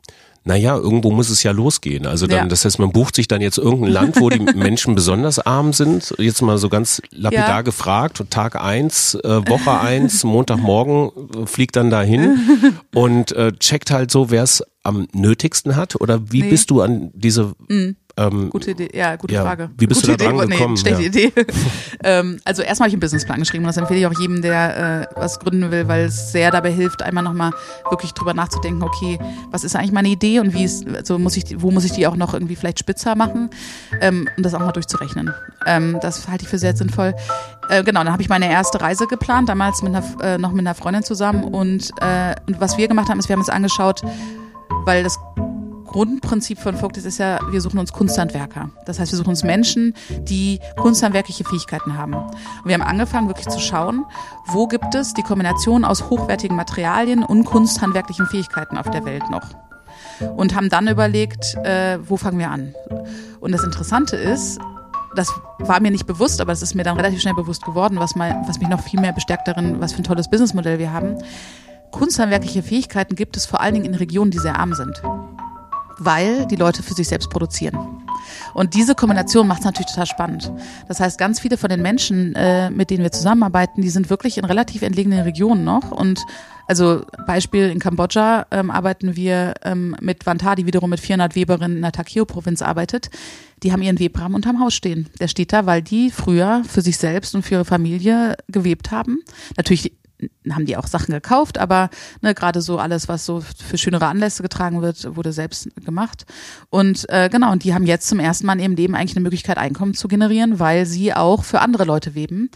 [0.42, 2.06] naja, irgendwo muss es ja losgehen.
[2.06, 2.46] Also dann, ja.
[2.46, 6.12] das heißt, man bucht sich dann jetzt irgendein Land, wo die Menschen besonders arm sind.
[6.18, 7.62] Jetzt mal so ganz lapidar ja.
[7.62, 8.24] gefragt.
[8.30, 11.10] Tag eins, äh, Woche eins, Montagmorgen
[11.42, 16.00] äh, fliegt dann dahin und äh, checkt halt so, wer es am nötigsten hat.
[16.00, 16.50] Oder wie nee.
[16.50, 17.94] bist du an diese mhm.
[18.20, 19.70] Ähm, gute Idee, ja, gute ja, Frage.
[19.78, 20.74] Wie bist gute du da dran Idee, gekommen?
[20.74, 21.08] Nee, schlechte ja.
[21.08, 21.32] Idee.
[22.04, 25.08] ähm, also erstmal habe ich einen Businessplan geschrieben und das empfehle ich auch jedem, der
[25.10, 27.52] äh, was gründen will, weil es sehr dabei hilft, einmal nochmal
[27.88, 29.18] wirklich drüber nachzudenken, okay,
[29.50, 32.06] was ist eigentlich meine Idee und wie ist, also muss ich, wo muss ich die
[32.06, 33.48] auch noch irgendwie vielleicht spitzer machen
[34.00, 35.32] ähm, und das auch mal durchzurechnen.
[35.66, 37.14] Ähm, das halte ich für sehr sinnvoll.
[37.70, 40.60] Äh, genau, dann habe ich meine erste Reise geplant, damals mit einer, äh, noch mit
[40.60, 44.02] einer Freundin zusammen und, äh, und was wir gemacht haben, ist, wir haben uns angeschaut,
[44.84, 45.18] weil das
[45.90, 48.70] Grundprinzip von Vogtes ist ja, wir suchen uns Kunsthandwerker.
[48.86, 52.14] Das heißt, wir suchen uns Menschen, die kunsthandwerkliche Fähigkeiten haben.
[52.14, 54.06] Und wir haben angefangen, wirklich zu schauen,
[54.46, 59.42] wo gibt es die Kombination aus hochwertigen Materialien und kunsthandwerklichen Fähigkeiten auf der Welt noch.
[60.36, 62.72] Und haben dann überlegt, äh, wo fangen wir an?
[63.40, 64.60] Und das Interessante ist,
[65.16, 68.14] das war mir nicht bewusst, aber es ist mir dann relativ schnell bewusst geworden, was,
[68.14, 71.16] mal, was mich noch viel mehr bestärkt darin, was für ein tolles Businessmodell wir haben.
[71.90, 75.02] Kunsthandwerkliche Fähigkeiten gibt es vor allen Dingen in Regionen, die sehr arm sind
[76.00, 77.78] weil die Leute für sich selbst produzieren.
[78.54, 80.52] Und diese Kombination macht es natürlich total spannend.
[80.88, 84.38] Das heißt, ganz viele von den Menschen, äh, mit denen wir zusammenarbeiten, die sind wirklich
[84.38, 85.90] in relativ entlegenen Regionen noch.
[85.90, 86.24] Und
[86.66, 91.76] also Beispiel in Kambodscha ähm, arbeiten wir ähm, mit Vanta, die wiederum mit 400 Weberinnen
[91.76, 93.10] in der Takeo-Provinz arbeitet.
[93.62, 95.08] Die haben ihren Webrahmen unterm Haus stehen.
[95.20, 99.22] Der steht da, weil die früher für sich selbst und für ihre Familie gewebt haben.
[99.56, 99.92] Natürlich
[100.50, 104.42] haben die auch Sachen gekauft, aber ne, gerade so alles, was so für schönere Anlässe
[104.42, 106.26] getragen wird, wurde selbst gemacht.
[106.70, 109.22] Und äh, genau, und die haben jetzt zum ersten Mal in ihrem Leben eigentlich eine
[109.22, 112.50] Möglichkeit, Einkommen zu generieren, weil sie auch für andere Leute weben.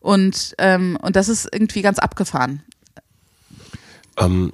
[0.00, 2.62] Und, ähm, und das ist irgendwie ganz abgefahren.
[4.16, 4.52] Ähm,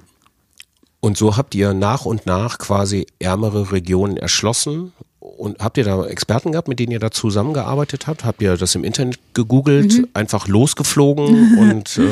[0.99, 4.91] und so habt ihr nach und nach quasi ärmere Regionen erschlossen
[5.37, 8.25] und habt ihr da Experten gehabt, mit denen ihr da zusammengearbeitet habt?
[8.25, 10.07] Habt ihr das im Internet gegoogelt, mhm.
[10.13, 12.09] einfach losgeflogen und äh,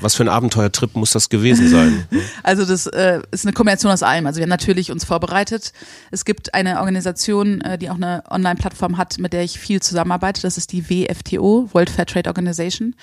[0.00, 2.06] was für ein Abenteuertrip muss das gewesen sein?
[2.42, 4.26] Also das äh, ist eine Kombination aus allem.
[4.26, 5.72] Also wir haben natürlich uns vorbereitet.
[6.10, 10.42] Es gibt eine Organisation, äh, die auch eine Online-Plattform hat, mit der ich viel zusammenarbeite.
[10.42, 12.94] Das ist die WFTO, World Fair Trade Organization.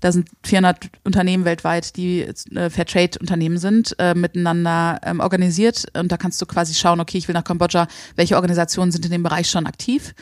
[0.00, 5.86] Da sind 400 Unternehmen weltweit, die äh, Fair Trade Unternehmen sind, äh, miteinander ähm, organisiert.
[5.94, 9.06] Und da kannst du quasi schauen, okay, ich will nach Kambodscha, welche Organisationen sind sind
[9.06, 10.14] in dem Bereich schon aktiv.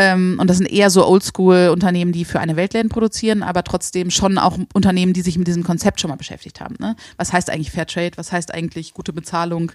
[0.00, 4.38] Ähm, und das sind eher so Oldschool-Unternehmen, die für eine Weltläden produzieren, aber trotzdem schon
[4.38, 6.76] auch Unternehmen, die sich mit diesem Konzept schon mal beschäftigt haben.
[6.78, 6.94] Ne?
[7.16, 8.16] Was heißt eigentlich Fairtrade?
[8.16, 9.72] Was heißt eigentlich gute Bezahlung?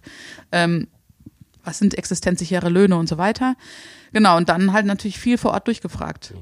[0.54, 0.88] Ähm,
[1.66, 3.56] was sind existenzsichere Löhne und so weiter?
[4.14, 6.34] Genau, und dann halt natürlich viel vor Ort durchgefragt.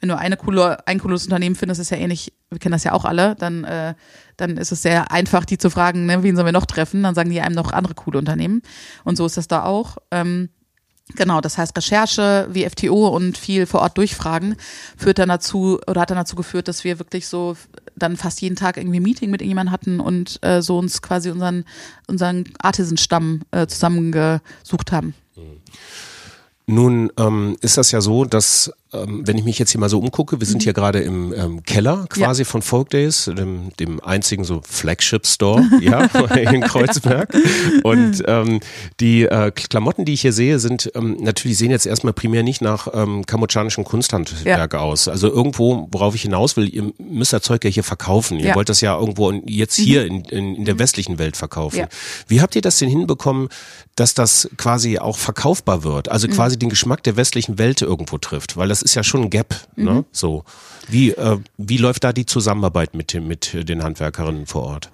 [0.00, 2.92] Wenn du eine coole, ein cooles Unternehmen findest, ist ja ähnlich, wir kennen das ja
[2.92, 3.94] auch alle, dann, äh,
[4.36, 7.02] dann ist es sehr einfach, die zu fragen, ne, wen sollen wir noch treffen?
[7.02, 8.62] Dann sagen die einem noch andere coole Unternehmen.
[9.04, 9.98] Und so ist das da auch.
[10.10, 10.50] Ähm,
[11.16, 14.56] Genau, das heißt Recherche wie FTO und viel vor Ort durchfragen
[14.96, 17.56] führt dann dazu oder hat dann dazu geführt, dass wir wirklich so
[17.94, 21.30] dann fast jeden Tag irgendwie ein Meeting mit irgendjemandem hatten und äh, so uns quasi
[21.30, 21.64] unseren
[22.08, 25.14] unseren Artisan-Stamm äh, zusammengesucht haben.
[26.66, 29.98] Nun ähm, ist das ja so, dass ähm, wenn ich mich jetzt hier mal so
[29.98, 32.46] umgucke, wir sind hier gerade im ähm, Keller quasi Ja.
[32.48, 36.04] von Folk Days, dem, dem einzigen so Flagship Store ja,
[36.36, 37.34] in Kreuzberg.
[37.82, 38.60] Und ähm,
[39.00, 42.60] die äh, Klamotten, die ich hier sehe, sind ähm, natürlich sehen jetzt erstmal primär nicht
[42.62, 45.08] nach ähm, kambodschanischem Kunsthandwerk aus.
[45.08, 48.38] Also irgendwo, worauf ich hinaus will, ihr müsst das Zeug ja hier verkaufen.
[48.38, 48.54] Ihr Ja.
[48.54, 51.78] wollt das ja irgendwo jetzt hier in, in, in der westlichen Welt verkaufen.
[51.78, 51.88] Ja.
[52.28, 53.48] Wie habt ihr das denn hinbekommen,
[53.96, 56.08] dass das quasi auch verkaufbar wird?
[56.10, 59.30] Also quasi den Geschmack der westlichen Welt irgendwo trifft, weil das ist ja schon ein
[59.30, 60.04] Gap, ne?
[60.12, 60.44] So.
[60.88, 64.90] Wie, äh, wie läuft da die Zusammenarbeit mit, mit den Handwerkerinnen vor Ort?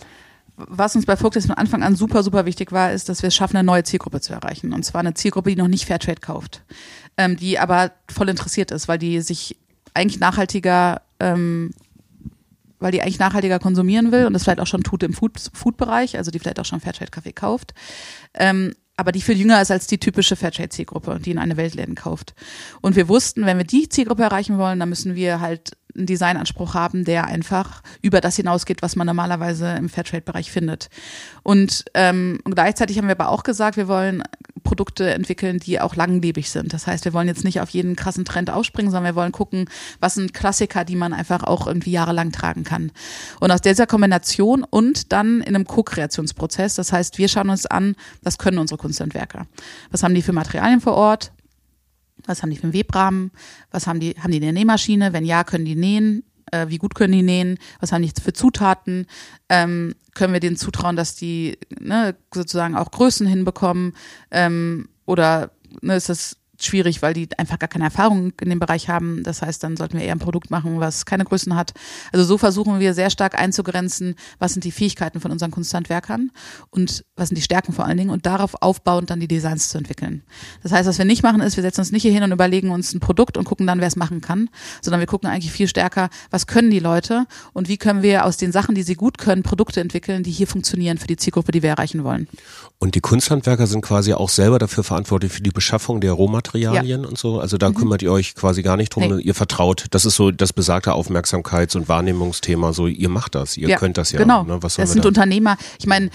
[0.69, 3.35] was uns bei Focus von Anfang an super, super wichtig war, ist, dass wir es
[3.35, 4.73] schaffen, eine neue Zielgruppe zu erreichen.
[4.73, 6.63] Und zwar eine Zielgruppe, die noch nicht Fairtrade kauft,
[7.17, 9.57] ähm, die aber voll interessiert ist, weil die sich
[9.95, 11.71] eigentlich nachhaltiger, ähm,
[12.79, 16.17] weil die eigentlich nachhaltiger konsumieren will und das vielleicht auch schon tut im Food- Food-Bereich,
[16.17, 17.75] also die vielleicht auch schon Fairtrade-Kaffee kauft.
[18.35, 22.35] Ähm, aber die viel jünger ist als die typische Fairtrade-Zielgruppe, die in eine Weltläden kauft.
[22.83, 26.75] Und wir wussten, wenn wir die Zielgruppe erreichen wollen, dann müssen wir halt einen Designanspruch
[26.75, 30.91] haben, der einfach über das hinausgeht, was man normalerweise im Fairtrade-Bereich findet.
[31.43, 34.23] Und, ähm, gleichzeitig haben wir aber auch gesagt, wir wollen
[34.63, 36.73] Produkte entwickeln, die auch langlebig sind.
[36.73, 39.69] Das heißt, wir wollen jetzt nicht auf jeden krassen Trend aufspringen, sondern wir wollen gucken,
[40.01, 42.93] was sind Klassiker, die man einfach auch irgendwie jahrelang tragen kann.
[43.41, 47.97] Und aus dieser Kombination und dann in einem Co-Kreationsprozess, das heißt, wir schauen uns an,
[48.23, 49.47] was können unsere Kunsthandwerker?
[49.91, 51.33] Was haben die für Materialien vor Ort?
[52.27, 53.31] Was haben die für einen Webrahmen?
[53.71, 55.13] Was haben die, haben die eine Nähmaschine?
[55.13, 56.23] Wenn ja, können die nähen?
[56.51, 57.59] Äh, wie gut können die nähen?
[57.81, 59.07] Was haben die für Zutaten?
[59.49, 63.95] Ähm, können wir denen zutrauen, dass die ne, sozusagen auch Größen hinbekommen?
[64.31, 68.89] Ähm, oder ne, ist das schwierig, weil die einfach gar keine Erfahrung in dem Bereich
[68.89, 69.23] haben.
[69.23, 71.73] Das heißt, dann sollten wir eher ein Produkt machen, was keine Größen hat.
[72.13, 76.31] Also so versuchen wir sehr stark einzugrenzen, was sind die Fähigkeiten von unseren Kunsthandwerkern
[76.71, 79.79] und was sind die Stärken vor allen Dingen und darauf aufbauend dann die Designs zu
[79.79, 80.23] entwickeln.
[80.63, 82.71] Das heißt, was wir nicht machen, ist, wir setzen uns nicht hier hin und überlegen
[82.71, 84.51] uns ein Produkt und gucken dann, wer es machen kann,
[84.83, 88.37] sondern wir gucken eigentlich viel stärker, was können die Leute und wie können wir aus
[88.37, 91.63] den Sachen, die sie gut können, Produkte entwickeln, die hier funktionieren für die Zielgruppe, die
[91.63, 92.29] wir erreichen wollen.
[92.79, 96.50] Und die Kunsthandwerker sind quasi auch selber dafür verantwortlich für die Beschaffung der Rohmaterialien
[97.05, 97.41] und so.
[97.41, 99.17] Also da kümmert ihr euch quasi gar nicht drum.
[99.17, 99.23] Nee.
[99.23, 99.87] Ihr vertraut.
[99.91, 102.73] Das ist so das besagte Aufmerksamkeits- und Wahrnehmungsthema.
[102.73, 103.57] So, ihr macht das.
[103.57, 104.19] Ihr könnt das ja.
[104.19, 104.45] Genau.
[104.45, 104.63] Ne?
[104.63, 105.09] Was das sind da?
[105.09, 105.57] Unternehmer.
[105.79, 106.11] Ich meine,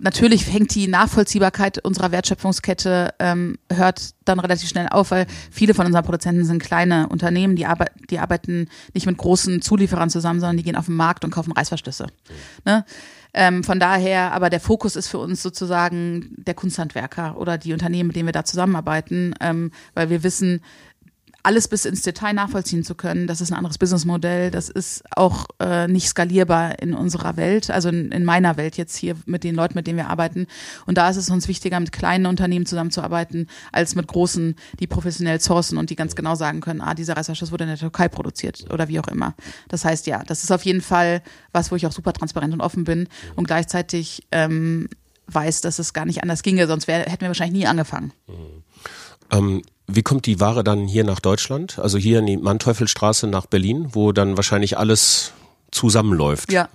[0.00, 5.86] natürlich hängt die Nachvollziehbarkeit unserer Wertschöpfungskette ähm, hört dann relativ schnell auf, weil viele von
[5.86, 10.56] unseren Produzenten sind kleine Unternehmen, die, arbe die arbeiten nicht mit großen Zulieferern zusammen, sondern
[10.56, 12.06] die gehen auf den Markt und kaufen Reißverschlüsse.
[12.64, 12.84] Ne?
[13.34, 18.08] Ähm, von daher, aber der Fokus ist für uns sozusagen der Kunsthandwerker oder die Unternehmen,
[18.08, 20.60] mit denen wir da zusammenarbeiten, ähm, weil wir wissen,
[21.42, 23.26] alles bis ins Detail nachvollziehen zu können.
[23.26, 24.50] Das ist ein anderes Businessmodell.
[24.50, 28.96] Das ist auch äh, nicht skalierbar in unserer Welt, also in, in meiner Welt jetzt
[28.96, 30.46] hier mit den Leuten, mit denen wir arbeiten.
[30.86, 35.40] Und da ist es uns wichtiger, mit kleinen Unternehmen zusammenzuarbeiten, als mit großen, die professionell
[35.40, 38.66] sourcen und die ganz genau sagen können, ah, dieser Reißverschluss wurde in der Türkei produziert
[38.72, 39.34] oder wie auch immer.
[39.68, 41.22] Das heißt, ja, das ist auf jeden Fall
[41.52, 44.88] was, wo ich auch super transparent und offen bin und gleichzeitig ähm,
[45.28, 48.12] weiß, dass es gar nicht anders ginge, sonst wär, hätten wir wahrscheinlich nie angefangen.
[49.30, 51.78] Ähm, wie kommt die Ware dann hier nach Deutschland?
[51.78, 55.32] Also hier in die Manteufelstraße nach Berlin, wo dann wahrscheinlich alles
[55.70, 56.52] zusammenläuft.
[56.52, 56.68] Ja.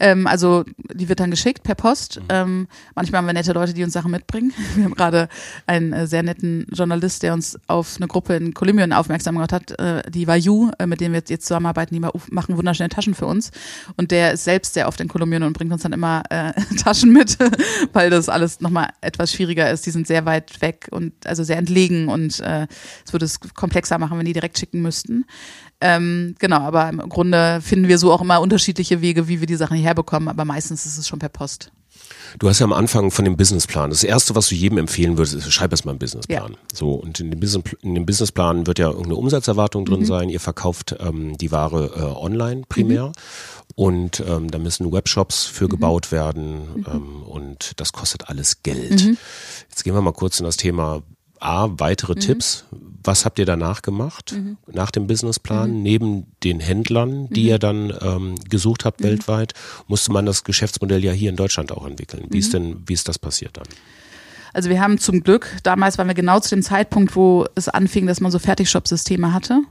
[0.00, 2.20] Ähm, also die wird dann geschickt per Post.
[2.28, 4.52] Ähm, manchmal haben wir nette Leute, die uns Sachen mitbringen.
[4.74, 5.28] Wir haben gerade
[5.66, 9.78] einen äh, sehr netten Journalist, der uns auf eine Gruppe in Kolumbien aufmerksam gemacht hat,
[9.78, 13.26] äh, die Vayu, äh, mit dem wir jetzt zusammenarbeiten, die ma- machen wunderschöne Taschen für
[13.26, 13.50] uns.
[13.96, 17.12] Und der ist selbst sehr oft in Kolumbien und bringt uns dann immer äh, Taschen
[17.12, 17.36] mit,
[17.92, 19.84] weil das alles nochmal etwas schwieriger ist.
[19.86, 22.66] Die sind sehr weit weg und also sehr entlegen und äh,
[23.04, 25.24] es würde es komplexer machen, wenn die direkt schicken müssten.
[25.80, 29.56] Ähm, genau, aber im Grunde finden wir so auch immer unterschiedliche Wege, wie wir die
[29.56, 31.72] Sachen hierher bekommen, aber meistens ist es schon per Post.
[32.38, 33.90] Du hast ja am Anfang von dem Businessplan.
[33.90, 36.52] Das erste, was du jedem empfehlen würdest, ist, schreib erst mal einen Businessplan.
[36.52, 36.58] Ja.
[36.72, 39.86] So, und in dem, Business, in dem Businessplan wird ja irgendeine Umsatzerwartung Mhm.
[39.86, 40.28] drin sein.
[40.28, 43.06] Ihr verkauft ähm, die Ware äh, online primär.
[43.06, 43.12] Mhm.
[43.74, 46.86] Und ähm, da müssen Webshops für gebaut werden Mhm.
[46.92, 49.16] ähm, und das kostet alles Geld.
[49.68, 51.02] Jetzt gehen wir mal kurz in das Thema
[51.40, 52.64] A, weitere Tipps.
[53.02, 54.34] Was habt ihr danach gemacht,
[54.70, 55.82] nach dem Businessplan?
[55.82, 59.54] Neben den Händlern, die ihr dann ähm, gesucht habt weltweit,
[59.88, 62.26] musste man das Geschäftsmodell ja hier in Deutschland auch entwickeln.
[62.28, 63.66] Wie ist denn, wie ist das passiert dann?
[64.52, 68.06] Also wir haben zum Glück, damals waren wir genau zu dem Zeitpunkt, wo es anfing,
[68.06, 69.62] dass man so Fertigshop-Systeme hatte.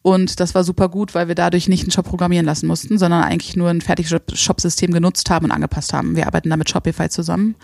[0.00, 3.22] Und das war super gut, weil wir dadurch nicht einen Shop programmieren lassen mussten, sondern
[3.22, 6.16] eigentlich nur ein Fertigshop-System genutzt haben und angepasst haben.
[6.16, 7.54] Wir arbeiten da mit Shopify zusammen.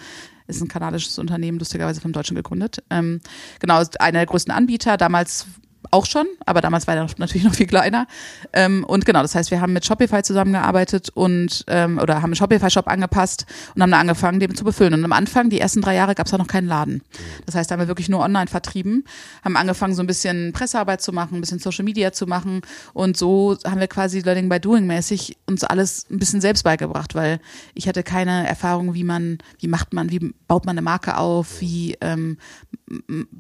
[0.49, 2.83] Ist ein kanadisches Unternehmen, lustigerweise vom Deutschen gegründet.
[2.91, 3.21] Ähm,
[3.61, 4.97] genau, einer der größten Anbieter.
[4.97, 5.47] Damals
[5.91, 8.07] auch schon, aber damals war er natürlich noch viel kleiner.
[8.53, 12.37] Ähm, und genau, das heißt, wir haben mit Shopify zusammengearbeitet und ähm, oder haben einen
[12.37, 14.95] Shopify-Shop angepasst und haben dann angefangen, den zu befüllen.
[14.95, 17.03] Und am Anfang, die ersten drei Jahre, gab es auch noch keinen Laden.
[17.47, 19.05] Das heißt, da haben wir wirklich nur online vertrieben,
[19.45, 22.63] haben angefangen, so ein bisschen Pressearbeit zu machen, ein bisschen Social Media zu machen.
[22.93, 27.15] Und so haben wir quasi Learning by Doing mäßig uns alles ein bisschen selbst beigebracht,
[27.15, 27.41] weil
[27.75, 31.61] ich hatte keine Erfahrung, wie man, wie macht man, wie baut man eine Marke auf,
[31.61, 32.39] wie ähm,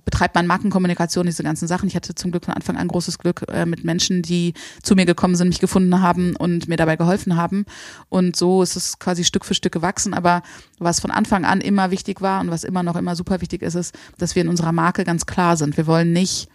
[0.04, 1.88] betreibt man Markenkommunikation, diese ganzen Sachen.
[1.88, 5.06] Ich hatte zum Glück von Anfang an großes Glück äh, mit Menschen, die zu mir
[5.06, 7.64] gekommen sind, mich gefunden haben und mir dabei geholfen haben.
[8.08, 10.14] Und so ist es quasi Stück für Stück gewachsen.
[10.14, 10.42] Aber
[10.78, 13.74] was von Anfang an immer wichtig war und was immer noch immer super wichtig ist,
[13.74, 15.76] ist, dass wir in unserer Marke ganz klar sind.
[15.76, 16.48] Wir wollen nicht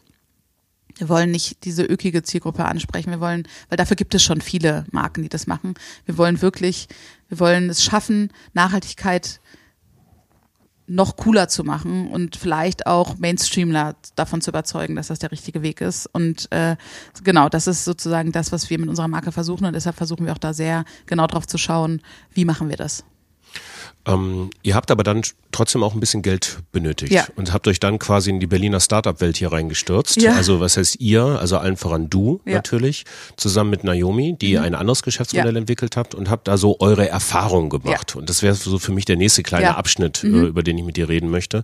[0.97, 3.09] wir wollen nicht diese ökige Zielgruppe ansprechen.
[3.09, 5.73] Wir wollen, weil dafür gibt es schon viele Marken, die das machen.
[6.05, 6.87] Wir wollen wirklich,
[7.29, 9.39] wir wollen es schaffen, Nachhaltigkeit
[10.87, 15.61] noch cooler zu machen und vielleicht auch Mainstreamler davon zu überzeugen, dass das der richtige
[15.61, 16.07] Weg ist.
[16.07, 16.75] Und äh,
[17.23, 19.65] genau, das ist sozusagen das, was wir mit unserer Marke versuchen.
[19.65, 22.01] Und deshalb versuchen wir auch da sehr genau drauf zu schauen,
[22.33, 23.03] wie machen wir das.
[24.05, 25.21] Ähm, ihr habt aber dann
[25.53, 27.25] trotzdem auch ein bisschen Geld benötigt Ja.
[27.35, 30.21] und habt euch dann quasi in die Berliner Startup-Welt hier reingestürzt.
[30.21, 30.33] Ja.
[30.33, 32.49] Also was heißt ihr, also allen voran du Ja.
[32.51, 32.53] Mhm.
[32.55, 33.05] natürlich,
[33.37, 37.69] zusammen mit Naomi, die ein anderes Geschäftsmodell entwickelt habt und habt da so eure Erfahrungen
[37.69, 38.15] gemacht.
[38.15, 39.71] Und das wäre so für mich der nächste kleine Ja.
[39.73, 39.77] Mhm.
[39.77, 41.63] Abschnitt, äh, über den ich mit dir reden möchte.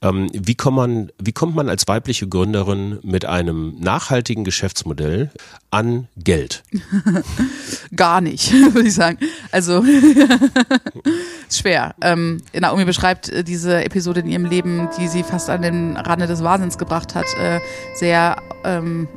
[0.00, 5.30] Ähm, wie, kommt man, wie kommt man als weibliche Gründerin mit einem nachhaltigen Geschäftsmodell
[5.70, 6.62] an Geld?
[7.96, 9.18] Gar nicht, würde ich sagen.
[9.50, 9.84] Also
[11.48, 11.94] ist schwer.
[12.00, 16.26] Ähm, Naomi beschreibt äh, diese Episode in ihrem Leben, die sie fast an den Rande
[16.26, 17.60] des Wahnsinns gebracht hat, äh,
[17.94, 19.08] sehr, ähm,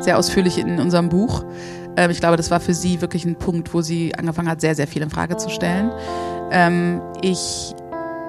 [0.00, 1.44] sehr ausführlich in unserem Buch.
[1.96, 4.74] Ähm, ich glaube, das war für sie wirklich ein Punkt, wo sie angefangen hat, sehr,
[4.74, 5.90] sehr viel in Frage zu stellen.
[6.50, 7.74] Ähm, ich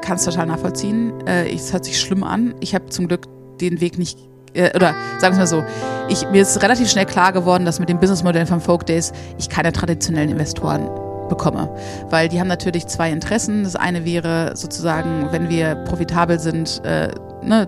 [0.02, 1.14] kann es total nachvollziehen.
[1.28, 2.56] Äh, es hört sich schlimm an.
[2.60, 3.28] Ich habe zum Glück
[3.60, 4.18] den Weg nicht
[4.54, 5.64] äh, oder sagen wir mal so,
[6.08, 9.50] ich, mir ist relativ schnell klar geworden, dass mit dem Businessmodell von Folk Days ich
[9.50, 11.74] keine traditionellen Investoren bekomme.
[12.10, 13.64] Weil die haben natürlich zwei Interessen.
[13.64, 17.68] Das eine wäre sozusagen, wenn wir profitabel sind, äh, ne,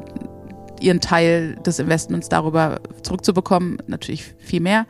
[0.79, 4.85] ihren Teil des Investments darüber zurückzubekommen, natürlich viel mehr.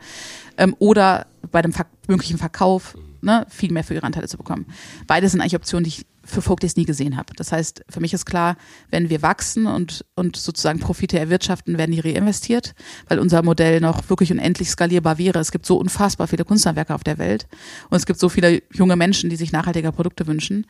[0.56, 4.66] Ähm, oder bei dem Ver möglichen Verkauf ne, viel mehr für ihre Anteile zu bekommen.
[5.06, 7.32] Beides sind eigentlich Optionen, die ich für Folk Days nie gesehen habe.
[7.36, 8.56] Das heißt, für mich ist klar,
[8.90, 12.74] wenn wir wachsen und, und sozusagen Profite erwirtschaften, werden die reinvestiert,
[13.08, 15.38] weil unser Modell noch wirklich unendlich skalierbar wäre.
[15.38, 17.46] Es gibt so unfassbar viele Kunsthandwerker auf der Welt
[17.90, 20.66] und es gibt so viele junge Menschen, die sich nachhaltiger Produkte wünschen.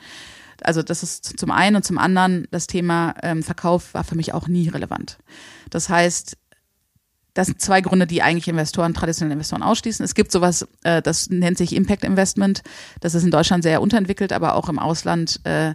[0.62, 4.34] Also das ist zum einen und zum anderen das Thema ähm, Verkauf war für mich
[4.34, 5.18] auch nie relevant.
[5.70, 6.36] Das heißt,
[7.34, 10.04] das sind zwei Gründe, die eigentlich Investoren, traditionelle Investoren ausschließen.
[10.04, 12.62] Es gibt sowas, äh, das nennt sich Impact Investment.
[13.00, 15.74] Das ist in Deutschland sehr unterentwickelt, aber auch im Ausland äh,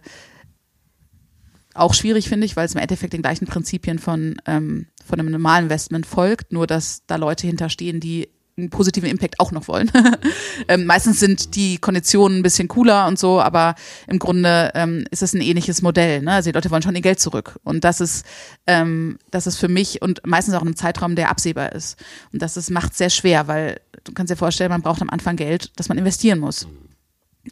[1.74, 5.32] auch schwierig, finde ich, weil es im Endeffekt den gleichen Prinzipien von, ähm, von einem
[5.32, 9.92] normalen Investment folgt, nur dass da Leute hinterstehen, die einen positiven Impact auch noch wollen.
[10.68, 13.76] ähm, meistens sind die Konditionen ein bisschen cooler und so, aber
[14.08, 16.22] im Grunde ähm, ist es ein ähnliches Modell.
[16.22, 16.34] Ne?
[16.34, 17.60] Also die Leute wollen schon ihr Geld zurück.
[17.64, 18.26] Und das ist,
[18.68, 21.98] ähm, das ist für mich und meistens auch in einem Zeitraum, der absehbar ist.
[22.32, 25.72] Und das macht sehr schwer, weil du kannst dir vorstellen, man braucht am Anfang Geld,
[25.76, 26.68] das man investieren muss.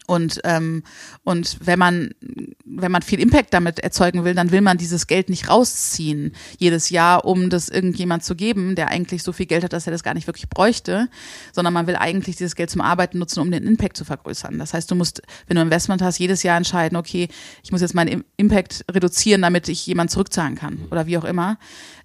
[0.07, 0.83] Und, ähm,
[1.23, 2.11] und wenn man,
[2.63, 6.89] wenn man viel Impact damit erzeugen will, dann will man dieses Geld nicht rausziehen jedes
[6.89, 10.03] Jahr, um das irgendjemand zu geben, der eigentlich so viel Geld hat, dass er das
[10.03, 11.09] gar nicht wirklich bräuchte,
[11.51, 14.57] sondern man will eigentlich dieses Geld zum Arbeiten nutzen, um den Impact zu vergrößern.
[14.59, 17.27] Das heißt, du musst, wenn du Investment hast, jedes Jahr entscheiden, okay,
[17.61, 21.25] ich muss jetzt meinen Im- Impact reduzieren, damit ich jemand zurückzahlen kann oder wie auch
[21.25, 21.57] immer.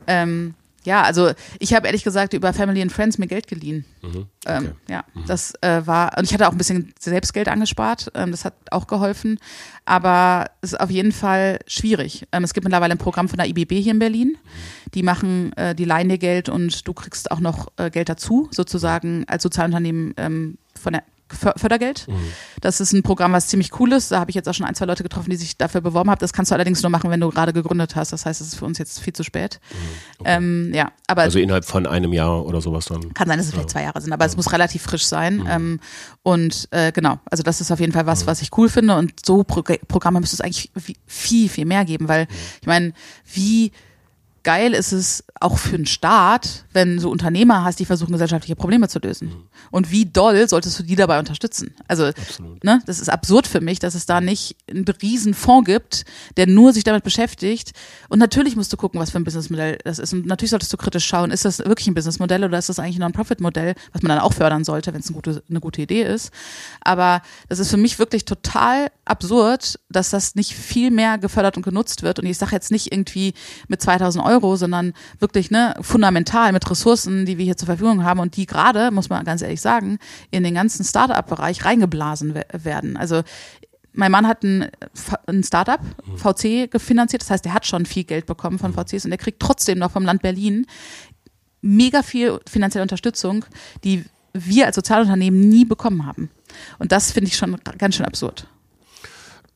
[0.09, 0.55] Ähm,
[0.87, 3.85] ja, also ich habe ehrlich gesagt über Family and Friends mir Geld geliehen.
[4.47, 8.45] Ähm, ja, das äh, war, und ich hatte auch ein bisschen Selbstgeld angespart, ähm, das
[8.45, 9.39] hat auch geholfen,
[9.85, 12.27] aber es ist auf jeden Fall schwierig.
[12.33, 14.39] Ähm, es gibt mittlerweile ein Programm von der IBB hier in Berlin,
[14.95, 18.49] die machen, äh, die leihen dir Geld und du kriegst auch noch äh, Geld dazu,
[18.53, 22.07] sozusagen als Sozialunternehmen ähm, von der För- Fördergeld.
[22.61, 24.13] Das ist ein Programm, was ziemlich cool ist.
[24.13, 26.19] Da habe ich jetzt auch schon ein, zwei Leute getroffen, die sich dafür beworben haben.
[26.21, 28.13] Das kannst du allerdings nur machen, wenn du gerade gegründet hast.
[28.13, 29.59] Das heißt, es ist für uns jetzt viel zu spät.
[30.25, 33.13] Ähm, ja, aber Also innerhalb von einem Jahr oder sowas dann.
[33.15, 35.45] kann sein, dass es vielleicht zwei Jahre sind, aber es muss relativ frisch sein.
[35.49, 35.81] Ähm,
[36.23, 38.97] und äh, genau, also das ist auf jeden Fall was, was ich cool finde.
[38.97, 40.71] Und so Pro Programme müsste es eigentlich
[41.07, 42.29] viel, viel mehr geben, weil
[42.61, 42.93] ich meine,
[43.33, 43.73] wie
[44.47, 48.89] geil ist es auch für einen Staat, wenn du Unternehmer hast, die versuchen, gesellschaftliche Probleme
[48.89, 49.33] zu lösen.
[49.73, 51.75] Und wie doll solltest du die dabei unterstützen?
[51.89, 52.13] Also,
[52.63, 56.05] ne, das ist absurd für mich, dass es da nicht einen riesen Fonds gibt,
[56.37, 57.73] der nur sich damit beschäftigt.
[58.09, 60.13] Und natürlich musst du gucken, was für ein Businessmodell das ist.
[60.13, 62.97] Und natürlich solltest du kritisch schauen, ist das wirklich ein Businessmodell oder ist das eigentlich
[62.97, 66.05] ein Non-Profit-Modell, was man dann auch fördern sollte, wenn es eine gute, eine gute Idee
[66.05, 66.31] ist.
[66.83, 71.65] Aber das ist für mich wirklich total absurd, dass das nicht viel mehr gefördert und
[71.65, 72.21] genutzt wird.
[72.21, 73.35] Und ich sage jetzt nicht irgendwie
[73.67, 78.21] mit 2000 Euro, sondern wirklich ne, fundamental mit Ressourcen, die wir hier zur Verfügung haben
[78.21, 79.99] und die gerade, muss man ganz ehrlich sagen,
[80.31, 82.97] in den ganzen Startup-Bereich reingeblasen we werden.
[82.97, 83.23] Also
[83.93, 84.69] mein Mann hat ein,
[85.27, 85.81] ein Startup,
[86.17, 87.23] VC, gefinanziert.
[87.23, 89.91] Das heißt, der hat schon viel Geld bekommen von VCs und der kriegt trotzdem noch
[89.91, 90.67] vom Land Berlin
[91.63, 93.45] mega viel finanzielle Unterstützung,
[93.85, 96.31] die wir als Sozialunternehmen nie bekommen haben.
[96.79, 98.47] Und das finde ich schon ganz schön absurd.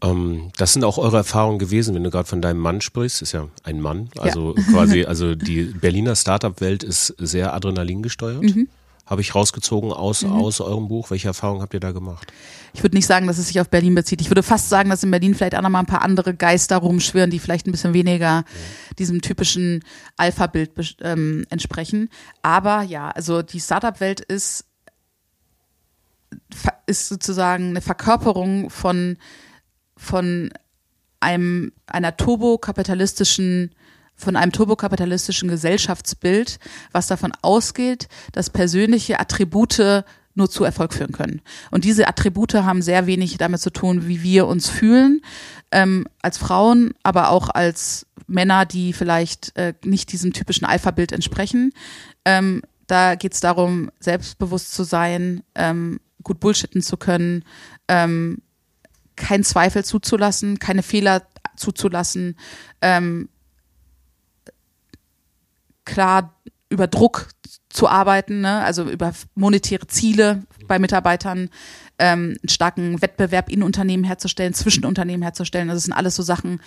[0.02, 3.32] Ähm, das sind auch eure Erfahrungen gewesen, wenn du gerade von deinem Mann sprichst, ist
[3.32, 4.62] ja ein Mann, also ja.
[4.70, 8.42] quasi, also die Berliner Startup-Welt ist sehr Adrenalin gesteuert.
[8.42, 8.68] Mhm.
[9.04, 10.32] Habe ich rausgezogen aus, mhm.
[10.32, 11.10] aus eurem Buch.
[11.10, 12.32] Welche Erfahrungen habt ihr da gemacht?
[12.72, 14.20] Ich würde nicht sagen, dass es sich auf Berlin bezieht.
[14.20, 16.76] Ich würde fast sagen, dass in Berlin vielleicht auch noch mal ein paar andere Geister
[16.76, 18.96] rumschwirren, die vielleicht ein bisschen weniger mhm.
[19.00, 19.82] diesem typischen
[20.16, 20.70] Alpha-Bild
[21.02, 22.08] ähm, entsprechen.
[22.42, 24.64] Aber ja, also die Startup-Welt ist,
[26.86, 29.16] ist sozusagen eine Verkörperung von
[30.00, 30.50] von
[31.20, 33.74] einem, einer turbokapitalistischen
[34.16, 36.58] von einem turbokapitalistischen Gesellschaftsbild,
[36.92, 41.40] was davon ausgeht, dass persönliche Attribute nur zu Erfolg führen können.
[41.70, 45.22] Und diese Attribute haben sehr wenig damit zu tun, wie wir uns fühlen,
[45.72, 51.72] ähm, als Frauen, aber auch als Männer, die vielleicht äh, nicht diesem typischen Alpha-Bild entsprechen.
[52.24, 57.44] Ähm, da geht es darum, selbstbewusst zu sein, ähm, gut bullshitten zu können,
[57.88, 58.42] ähm,
[59.20, 61.22] keinen Zweifel zuzulassen, keine Fehler
[61.56, 62.36] zuzulassen,
[62.80, 63.28] ähm,
[65.84, 66.34] klar
[66.70, 67.28] über Druck
[67.68, 68.62] zu arbeiten, ne?
[68.64, 71.50] also über monetäre Ziele bei Mitarbeitern,
[71.98, 75.68] ähm, einen starken Wettbewerb in Unternehmen herzustellen, zwischen Unternehmen herzustellen.
[75.68, 76.60] Das sind alles so Sachen,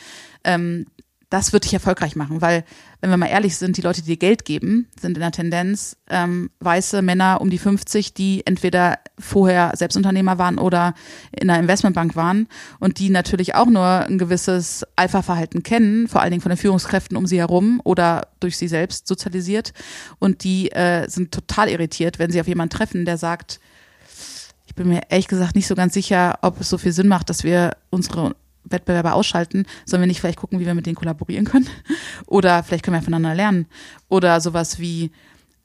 [0.44, 0.86] ähm,
[1.34, 2.64] das wird dich erfolgreich machen, weil,
[3.02, 5.98] wenn wir mal ehrlich sind, die Leute, die dir Geld geben, sind in der Tendenz
[6.08, 10.94] ähm, weiße Männer um die 50, die entweder vorher Selbstunternehmer waren oder
[11.32, 12.48] in einer Investmentbank waren
[12.80, 17.18] und die natürlich auch nur ein gewisses Alpha-Verhalten kennen, vor allen Dingen von den Führungskräften
[17.18, 19.74] um sie herum oder durch sie selbst sozialisiert.
[20.20, 23.60] Und die äh, sind total irritiert, wenn sie auf jemanden treffen, der sagt,
[24.68, 27.32] ich bin mir ehrlich gesagt nicht so ganz sicher, ob es so viel Sinn macht,
[27.32, 31.46] dass wir unsere Wettbewerber ausschalten, sollen wir nicht vielleicht gucken, wie wir mit denen kollaborieren
[31.46, 31.70] können?
[32.26, 33.68] Oder vielleicht können wir voneinander lernen.
[34.10, 35.12] Oder sowas wie,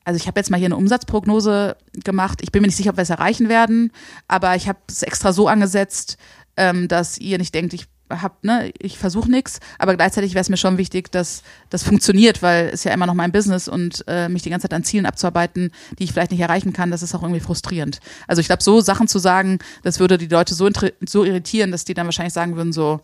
[0.04, 2.40] also ich habe jetzt mal hier eine Umsatzprognose gemacht.
[2.42, 3.92] Ich bin mir nicht sicher, ob wir es erreichen werden,
[4.26, 6.18] aber ich habe es extra so angesetzt,
[6.56, 10.48] ähm, dass ihr nicht denkt, ich hab, ne, ich versuche nichts, aber gleichzeitig wäre es
[10.48, 14.28] mir schon wichtig, dass das funktioniert, weil es ja immer noch mein Business und äh,
[14.28, 17.14] mich die ganze Zeit an Zielen abzuarbeiten, die ich vielleicht nicht erreichen kann, das ist
[17.14, 18.00] auch irgendwie frustrierend.
[18.26, 20.68] Also ich glaube, so Sachen zu sagen, das würde die Leute so,
[21.06, 23.00] so irritieren, dass die dann wahrscheinlich sagen würden so,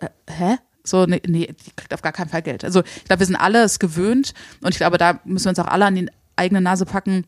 [0.00, 0.56] äh, hä?
[0.84, 2.64] So, nee, nee, die kriegt auf gar keinen Fall Geld.
[2.64, 5.58] Also ich glaube, wir sind alle es gewöhnt und ich glaube, da müssen wir uns
[5.58, 7.24] auch alle an die eigene Nase packen,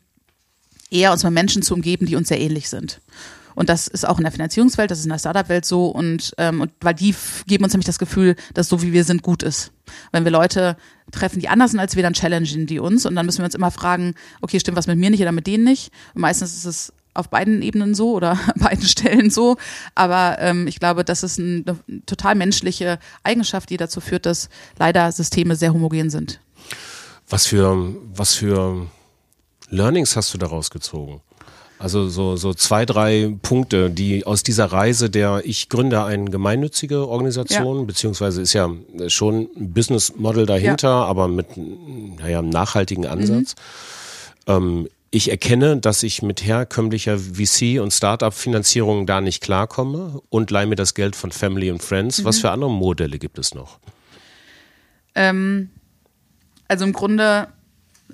[0.90, 3.00] eher uns mit Menschen zu umgeben, die uns sehr ähnlich sind.
[3.58, 6.60] Und das ist auch in der Finanzierungswelt, das ist in der Startup-Welt so und, ähm,
[6.60, 7.12] und weil die
[7.48, 9.72] geben uns nämlich das Gefühl, dass so wie wir sind gut ist.
[10.12, 10.76] Wenn wir Leute
[11.10, 13.56] treffen, die anders sind als wir, dann challengen die uns und dann müssen wir uns
[13.56, 15.90] immer fragen, okay, stimmt was mit mir nicht oder mit denen nicht?
[16.14, 19.56] Und meistens ist es auf beiden Ebenen so oder beiden Stellen so.
[19.96, 21.64] Aber ähm, ich glaube, das ist eine
[22.06, 26.38] total menschliche Eigenschaft, die dazu führt, dass leider Systeme sehr homogen sind.
[27.28, 28.86] Was für, was für
[29.68, 31.22] Learnings hast du daraus gezogen?
[31.78, 37.06] Also so, so zwei, drei Punkte, die aus dieser Reise der, ich gründe eine gemeinnützige
[37.06, 37.84] Organisation, ja.
[37.84, 38.68] beziehungsweise ist ja
[39.06, 41.04] schon ein Business Model dahinter, ja.
[41.04, 43.54] aber mit naja, einem nachhaltigen Ansatz.
[44.46, 44.52] Mhm.
[44.52, 50.66] Ähm, ich erkenne, dass ich mit herkömmlicher VC- und Startup-Finanzierung da nicht klarkomme und leihe
[50.66, 52.18] mir das Geld von Family und Friends.
[52.20, 52.24] Mhm.
[52.24, 53.78] Was für andere Modelle gibt es noch?
[55.14, 55.70] Ähm,
[56.66, 57.48] also im Grunde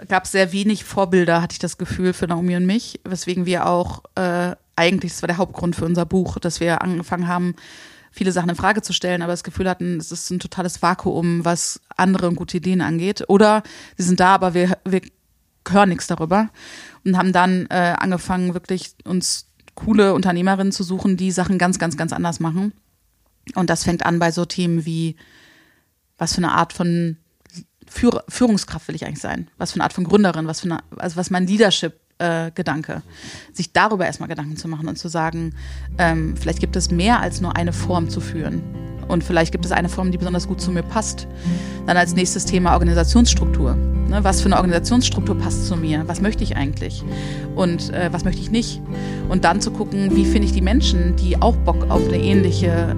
[0.09, 3.66] gab es sehr wenig Vorbilder, hatte ich das Gefühl, für Naomi und mich, weswegen wir
[3.66, 7.55] auch äh, eigentlich, das war der Hauptgrund für unser Buch, dass wir angefangen haben,
[8.11, 11.45] viele Sachen in Frage zu stellen, aber das Gefühl hatten, es ist ein totales Vakuum,
[11.45, 13.24] was andere und gute Ideen angeht.
[13.28, 13.62] Oder
[13.97, 15.01] sie sind da, aber wir, wir
[15.68, 16.51] hören nichts darüber
[17.05, 21.97] und haben dann äh, angefangen, wirklich uns coole Unternehmerinnen zu suchen, die Sachen ganz, ganz,
[21.97, 22.72] ganz anders machen.
[23.55, 25.16] Und das fängt an bei so Themen wie,
[26.16, 27.16] was für eine Art von
[27.95, 29.49] Führ Führungskraft will ich eigentlich sein?
[29.57, 30.47] Was für eine Art von Gründerin?
[30.47, 33.03] Was für eine, also was mein Leadership äh, Gedanke.
[33.53, 35.55] Sich darüber erstmal Gedanken zu machen und zu sagen,
[35.99, 38.62] ähm, vielleicht gibt es mehr als nur eine Form zu führen.
[39.09, 41.26] Und vielleicht gibt es eine Form, die besonders gut zu mir passt.
[41.86, 43.74] Dann als nächstes Thema Organisationsstruktur.
[43.74, 46.05] Ne, was für eine Organisationsstruktur passt zu mir?
[46.07, 47.05] Was möchte ich eigentlich?
[47.55, 48.80] Und äh, was möchte ich nicht?
[49.28, 52.97] Und dann zu gucken, wie finde ich die Menschen, die auch Bock auf eine ähnliche,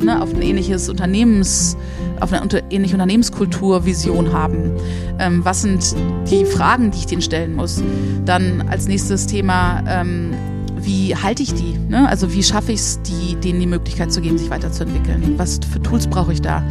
[0.00, 1.76] ne, auf ein ähnliches Unternehmens,
[2.20, 4.72] auf eine ähnliche Unternehmenskultur, Vision haben.
[5.18, 5.94] Ähm, was sind
[6.30, 7.82] die Fragen, die ich denen stellen muss?
[8.24, 10.34] Dann als nächstes Thema, ähm,
[10.80, 11.78] wie halte ich die?
[11.88, 12.08] Ne?
[12.08, 13.00] Also wie schaffe ich es,
[13.42, 15.34] denen die Möglichkeit zu geben, sich weiterzuentwickeln?
[15.36, 16.62] Was für Tools brauche ich da?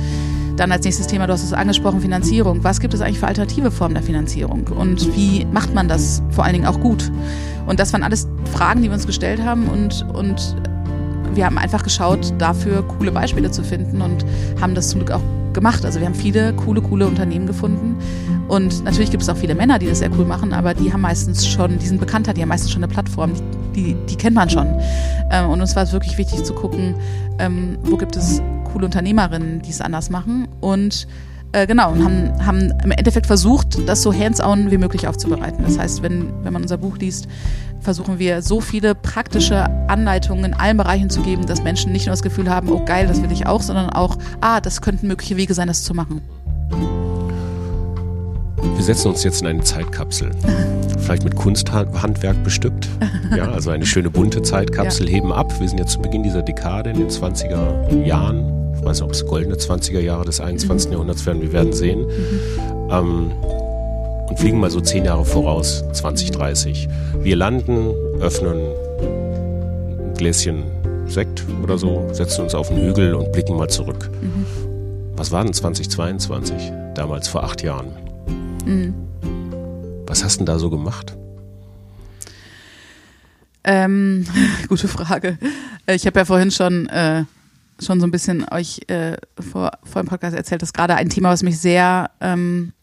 [0.55, 2.63] Dann als nächstes Thema, du hast es angesprochen, Finanzierung.
[2.63, 4.67] Was gibt es eigentlich für alternative Formen der Finanzierung?
[4.67, 7.11] Und wie macht man das vor allen Dingen auch gut?
[7.67, 10.55] Und das waren alles Fragen, die wir uns gestellt haben und, und
[11.35, 14.25] wir haben einfach geschaut, dafür coole Beispiele zu finden und
[14.59, 15.21] haben das zum Glück auch
[15.57, 15.83] gemacht.
[15.83, 17.97] Also wir haben viele coole, coole Unternehmen gefunden.
[18.47, 21.01] Und natürlich gibt es auch viele Männer, die das sehr cool machen, aber die haben
[21.01, 23.33] meistens schon, die sind bekannter, die haben meistens schon eine Plattform,
[23.75, 24.67] die, die kennt man schon.
[25.31, 26.93] Ähm, und uns war es wirklich wichtig zu gucken,
[27.39, 28.39] ähm, wo gibt es
[28.71, 30.47] coole Unternehmerinnen, die es anders machen.
[30.61, 31.07] Und
[31.53, 35.63] äh, genau, und haben, haben im Endeffekt versucht, das so hands-on wie möglich aufzubereiten.
[35.63, 37.27] Das heißt, wenn, wenn man unser Buch liest,
[37.79, 42.13] versuchen wir so viele praktische Anleitungen in allen Bereichen zu geben, dass Menschen nicht nur
[42.13, 45.37] das Gefühl haben, oh geil, das will ich auch, sondern auch, ah, das könnten mögliche
[45.37, 46.21] Wege sein, das zu machen.
[48.75, 50.31] Wir setzen uns jetzt in eine Zeitkapsel.
[50.99, 52.89] Vielleicht mit Kunsthandwerk bestückt.
[53.35, 55.15] Ja, also eine schöne bunte Zeitkapsel, ja.
[55.15, 55.57] heben ab.
[55.59, 58.66] Wir sind jetzt zu Beginn dieser Dekade in den 20er Jahren.
[58.87, 60.87] Ich weiß nicht, ob es goldene 20er Jahre des 21.
[60.87, 60.93] Mhm.
[60.93, 62.05] Jahrhunderts werden, wir werden sehen.
[62.05, 62.89] Mhm.
[62.89, 63.31] Ähm,
[64.29, 66.87] und fliegen mal so zehn Jahre voraus, 2030.
[67.19, 67.89] Wir landen,
[68.21, 68.61] öffnen
[69.01, 70.63] ein Gläschen
[71.05, 74.09] Sekt oder so, setzen uns auf den Hügel und blicken mal zurück.
[74.21, 74.45] Mhm.
[75.17, 77.91] Was war denn 2022, damals vor acht Jahren?
[78.65, 78.93] Mhm.
[80.07, 81.13] Was hast du denn da so gemacht?
[83.65, 84.25] Ähm,
[84.69, 85.37] gute Frage.
[85.87, 87.25] Äh, ich habe ja vorhin schon, äh,
[87.81, 91.29] schon so ein bisschen euch äh, vor, vor dem Podcast erzählt, dass gerade ein Thema,
[91.29, 92.73] was mich sehr, ähm,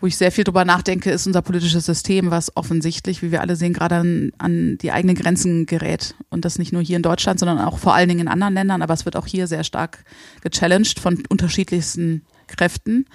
[0.00, 3.56] wo ich sehr viel drüber nachdenke, ist unser politisches System, was offensichtlich, wie wir alle
[3.56, 6.14] sehen, gerade an, an die eigenen Grenzen gerät.
[6.30, 8.82] Und das nicht nur hier in Deutschland, sondern auch vor allen Dingen in anderen Ländern.
[8.82, 10.04] Aber es wird auch hier sehr stark
[10.42, 13.06] gechallenged von unterschiedlichsten Kräften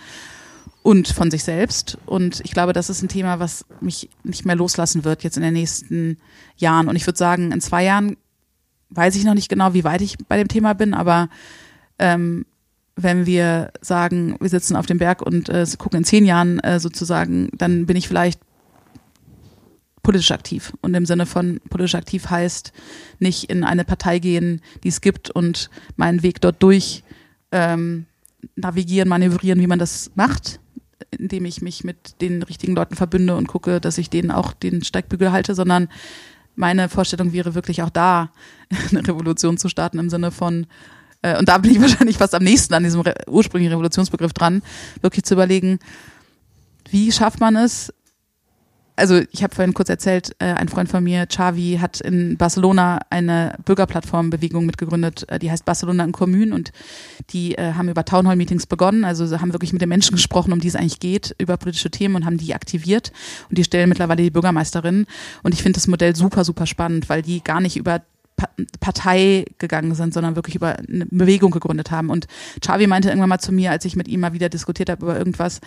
[0.82, 1.98] und von sich selbst.
[2.06, 5.44] Und ich glaube, das ist ein Thema, was mich nicht mehr loslassen wird jetzt in
[5.44, 6.18] den nächsten
[6.58, 6.88] Jahren.
[6.88, 8.18] Und ich würde sagen, in zwei Jahren
[8.90, 11.30] weiß ich noch nicht genau, wie weit ich bei dem Thema bin, aber
[12.00, 12.46] ähm,
[12.96, 16.80] wenn wir sagen, wir sitzen auf dem Berg und äh, gucken in zehn Jahren äh,
[16.80, 18.42] sozusagen, dann bin ich vielleicht
[20.04, 20.74] politisch aktiv.
[20.82, 22.74] Und im Sinne von politisch aktiv heißt
[23.20, 27.04] nicht in eine Partei gehen, die es gibt und meinen Weg dort durch
[27.52, 28.06] ähm,
[28.56, 30.60] navigieren, manövrieren, wie man das macht,
[31.12, 34.84] indem ich mich mit den richtigen Leuten verbünde und gucke, dass ich denen auch den
[34.84, 35.90] Steigbügel halte, sondern
[36.60, 38.32] meine Vorstellung wäre wirklich auch da,
[38.92, 40.68] eine Revolution zu starten im Sinne von,
[41.22, 44.62] äh, und da bin ich wahrscheinlich fast am nächsten an diesem ursprünglichen Revolutionsbegriff dran,
[45.02, 45.80] wirklich zu überlegen,
[46.92, 47.94] wie schafft man es,
[49.00, 53.00] also ich habe vorhin kurz erzählt, äh, ein Freund von mir, Xavi, hat in Barcelona
[53.10, 56.72] eine Bürgerplattformbewegung mitgegründet, äh, die heißt Barcelona in Kommunen und
[57.32, 60.68] die äh, haben über Townhall-Meetings begonnen, also haben wirklich mit den Menschen gesprochen, um die
[60.68, 63.12] es eigentlich geht, über politische Themen und haben die aktiviert.
[63.50, 65.06] Und die stellen mittlerweile die Bürgermeisterin.
[65.44, 68.02] Und ich finde das Modell super, super spannend, weil die gar nicht über
[68.80, 72.10] Partei gegangen sind, sondern wirklich über eine Bewegung gegründet haben.
[72.10, 72.28] Und
[72.62, 75.18] Xavi meinte irgendwann mal zu mir, als ich mit ihm mal wieder diskutiert habe über
[75.18, 75.60] irgendwas,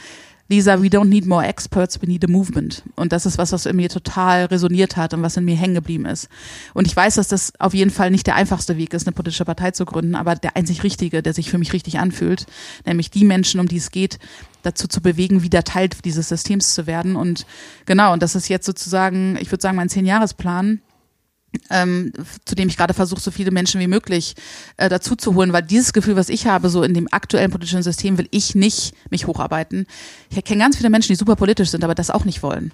[0.52, 2.82] Lisa, we don't need more experts, we need a movement.
[2.94, 5.74] Und das ist was, was in mir total resoniert hat und was in mir hängen
[5.74, 6.28] geblieben ist.
[6.74, 9.46] Und ich weiß, dass das auf jeden Fall nicht der einfachste Weg ist, eine politische
[9.46, 12.44] Partei zu gründen, aber der einzig richtige, der sich für mich richtig anfühlt,
[12.84, 14.18] nämlich die Menschen, um die es geht,
[14.62, 17.16] dazu zu bewegen, wieder Teil dieses Systems zu werden.
[17.16, 17.46] Und
[17.86, 20.82] genau, und das ist jetzt sozusagen, ich würde sagen, mein Zehn-Jahres-Plan
[21.70, 22.12] ähm,
[22.44, 24.34] zu dem ich gerade versuche, so viele Menschen wie möglich
[24.76, 27.82] äh, dazu zu holen, weil dieses Gefühl, was ich habe, so in dem aktuellen politischen
[27.82, 29.86] System, will ich nicht mich hocharbeiten.
[30.30, 32.72] Ich kenne ganz viele Menschen, die super politisch sind, aber das auch nicht wollen.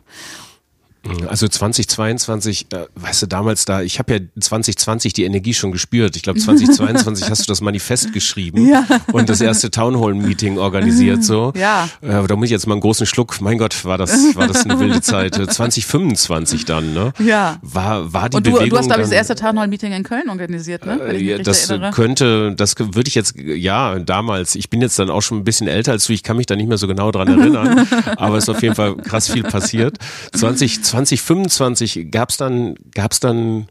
[1.29, 6.17] Also 2022, äh, weißt du, damals da, ich habe ja 2020 die Energie schon gespürt.
[6.17, 8.85] Ich glaube 2022 hast du das Manifest geschrieben ja.
[9.13, 11.25] und das erste Townhall-Meeting organisiert.
[11.25, 11.89] So, ja.
[12.03, 13.41] Äh, da muss ich jetzt mal einen großen Schluck.
[13.41, 15.35] Mein Gott, war das, war das eine wilde Zeit.
[15.49, 17.13] 2025 dann, ne?
[17.21, 17.59] Ja.
[17.63, 18.71] War, war die und du, Bewegung.
[18.71, 21.13] Du hast glaube ich das erste Townhall-Meeting in Köln organisiert, ne?
[21.15, 21.93] Ich mich das erinnere.
[21.93, 24.57] könnte, das würde ich jetzt, ja, damals.
[24.57, 26.13] Ich bin jetzt dann auch schon ein bisschen älter als du.
[26.13, 27.87] Ich kann mich da nicht mehr so genau dran erinnern,
[28.17, 29.99] aber es ist auf jeden Fall krass viel passiert.
[30.33, 33.69] 20 2025 gab es dann, gab's dann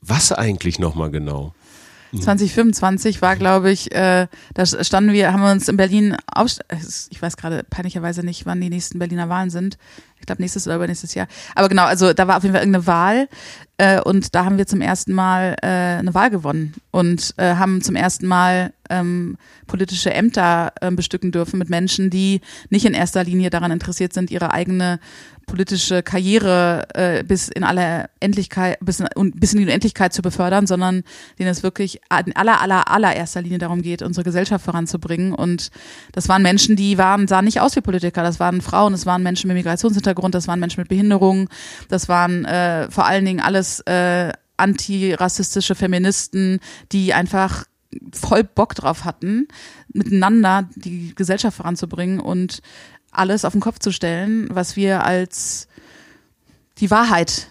[0.00, 1.54] was eigentlich nochmal genau?
[2.18, 6.16] 2025 war, glaube ich, äh, da standen wir, haben wir uns in Berlin,
[7.10, 9.78] ich weiß gerade peinlicherweise nicht, wann die nächsten Berliner Wahlen sind.
[10.20, 11.26] Ich glaube nächstes oder übernächstes Jahr.
[11.54, 13.28] Aber genau, also da war auf jeden Fall irgendeine Wahl
[13.78, 17.80] äh, und da haben wir zum ersten Mal äh, eine Wahl gewonnen und äh, haben
[17.80, 23.24] zum ersten Mal ähm, politische Ämter äh, bestücken dürfen mit Menschen, die nicht in erster
[23.24, 25.00] Linie daran interessiert sind, ihre eigene
[25.46, 30.66] politische Karriere äh, bis in aller Endlichkeit, bis in, bis in die Unendlichkeit zu befördern,
[30.66, 31.02] sondern
[31.38, 35.34] denen es wirklich in aller, aller, allererster Linie darum geht, unsere Gesellschaft voranzubringen.
[35.34, 35.70] Und
[36.12, 38.22] das waren Menschen, die waren, sahen nicht aus wie Politiker.
[38.22, 41.48] Das waren Frauen, das waren Menschen mit Migrationshintergrund, das waren Menschen mit Behinderungen,
[41.88, 46.60] das waren äh, vor allen Dingen alles äh, antirassistische Feministen,
[46.92, 47.64] die einfach
[48.12, 49.48] voll Bock drauf hatten,
[49.92, 52.60] miteinander die Gesellschaft voranzubringen und
[53.10, 55.66] alles auf den Kopf zu stellen, was wir als
[56.78, 57.48] die Wahrheit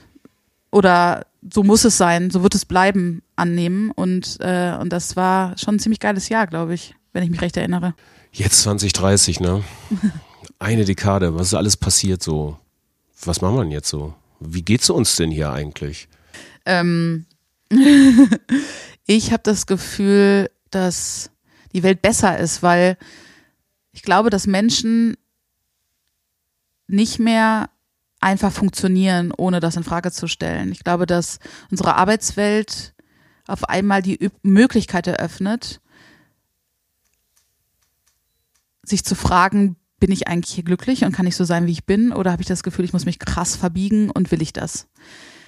[0.72, 3.92] oder so muss es sein, so wird es bleiben annehmen.
[3.92, 7.42] Und, äh, und das war schon ein ziemlich geiles Jahr, glaube ich, wenn ich mich
[7.42, 7.94] recht erinnere.
[8.32, 9.64] Jetzt 2030, ne?
[10.60, 12.60] Eine Dekade, was ist alles passiert so?
[13.24, 14.14] Was machen wir denn jetzt so?
[14.42, 16.10] Wie geht's uns denn hier eigentlich?
[16.66, 17.26] Ähm,
[19.06, 21.32] ich habe das Gefühl, dass
[21.74, 22.98] die Welt besser ist, weil
[23.94, 25.16] ich glaube, dass Menschen
[26.88, 27.70] nicht mehr
[28.20, 30.72] einfach funktionieren, ohne das in Frage zu stellen.
[30.72, 31.40] Ich glaube, dass
[31.72, 32.94] unsere Arbeitswelt
[33.48, 35.80] auf einmal die Möglichkeit eröffnet,
[38.84, 41.86] sich zu fragen, bin ich eigentlich hier glücklich und kann ich so sein, wie ich
[41.86, 42.12] bin?
[42.12, 44.88] Oder habe ich das Gefühl, ich muss mich krass verbiegen und will ich das?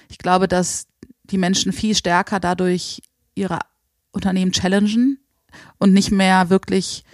[0.08, 0.86] Ich glaube, dass
[1.24, 3.02] die Menschen viel stärker dadurch
[3.34, 3.58] ihre
[4.10, 5.18] Unternehmen challengen
[5.78, 7.04] und nicht mehr wirklich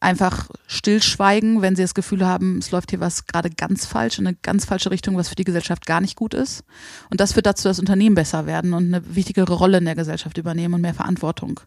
[0.00, 4.26] einfach stillschweigen, wenn sie das Gefühl haben, es läuft hier was gerade ganz falsch, in
[4.26, 6.62] eine ganz falsche Richtung, was für die Gesellschaft gar nicht gut ist.
[7.10, 10.36] Und das führt dazu, dass Unternehmen besser werden und eine wichtigere Rolle in der Gesellschaft
[10.36, 11.60] übernehmen und mehr Verantwortung.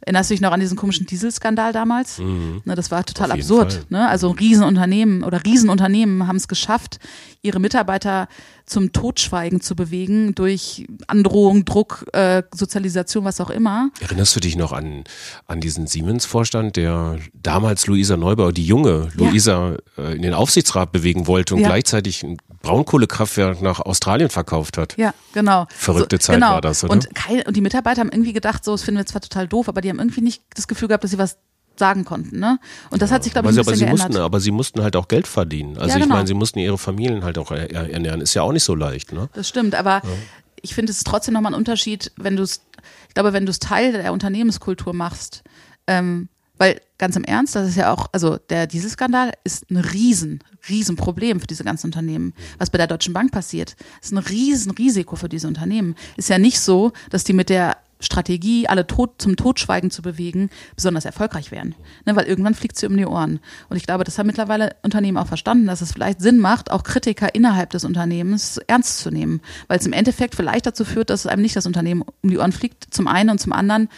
[0.00, 2.18] Erinnerst du dich noch an diesen komischen Dieselskandal damals?
[2.18, 2.62] Mhm.
[2.64, 3.86] Ne, das war total absurd.
[3.90, 4.08] Ne?
[4.08, 7.00] Also Riesenunternehmen oder Riesenunternehmen haben es geschafft,
[7.42, 8.28] ihre Mitarbeiter
[8.64, 13.90] zum Totschweigen zu bewegen durch Androhung, Druck, äh, Sozialisation, was auch immer.
[14.00, 15.04] Erinnerst du dich noch an,
[15.46, 20.04] an diesen Siemens-Vorstand, der damals Luisa Neubauer, die junge Luisa, ja.
[20.04, 21.68] äh, in den Aufsichtsrat bewegen wollte und ja.
[21.68, 24.96] gleichzeitig ein Braunkohlekraftwerk nach Australien verkauft hat?
[24.98, 25.66] Ja, genau.
[25.70, 26.52] Verrückte so, Zeit genau.
[26.54, 26.92] war das, oder?
[26.92, 29.68] Und, kein, und die Mitarbeiter haben irgendwie gedacht, so, das finden wir zwar total doof,
[29.68, 31.38] aber die haben irgendwie nicht das Gefühl gehabt, dass sie was
[31.78, 32.38] sagen konnten.
[32.38, 32.58] Ne?
[32.90, 34.08] Und das ja, hat sich, glaube ich, ein bisschen aber sie geändert.
[34.08, 35.76] Mussten, aber sie mussten halt auch Geld verdienen.
[35.76, 36.06] Also ja, genau.
[36.06, 38.20] ich meine, sie mussten ihre Familien halt auch ernähren.
[38.20, 39.12] Ist ja auch nicht so leicht.
[39.12, 39.28] Ne?
[39.32, 40.10] Das stimmt, aber ja.
[40.60, 42.62] ich finde es ist trotzdem nochmal ein Unterschied, wenn du es,
[43.08, 45.42] ich glaube, wenn du es Teil der Unternehmenskultur machst,
[45.86, 46.28] ähm,
[46.58, 50.96] weil ganz im Ernst, das ist ja auch, also der Dieselskandal ist ein riesen, riesen
[50.96, 52.34] Problem für diese ganzen Unternehmen.
[52.58, 55.94] Was bei der Deutschen Bank passiert, ist ein riesen Risiko für diese Unternehmen.
[56.16, 60.50] Ist ja nicht so, dass die mit der Strategie, alle tot, zum Totschweigen zu bewegen,
[60.76, 61.74] besonders erfolgreich wären.
[62.06, 63.40] Ne, weil irgendwann fliegt sie um die Ohren.
[63.68, 66.84] Und ich glaube, das haben mittlerweile Unternehmen auch verstanden, dass es vielleicht Sinn macht, auch
[66.84, 69.40] Kritiker innerhalb des Unternehmens ernst zu nehmen.
[69.66, 72.52] Weil es im Endeffekt vielleicht dazu führt, dass einem nicht das Unternehmen um die Ohren
[72.52, 73.88] fliegt, zum einen und zum anderen,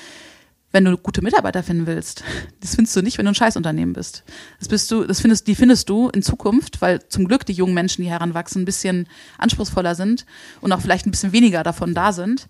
[0.73, 2.23] wenn du gute Mitarbeiter finden willst.
[2.61, 4.23] Das findest du nicht, wenn du ein Scheißunternehmen bist.
[4.61, 7.75] Das bist du, das findest, die findest du in Zukunft, weil zum Glück die jungen
[7.75, 10.27] Menschen, die heranwachsen, ein bisschen anspruchsvoller sind
[10.61, 12.47] und auch vielleicht ein bisschen weniger davon da sind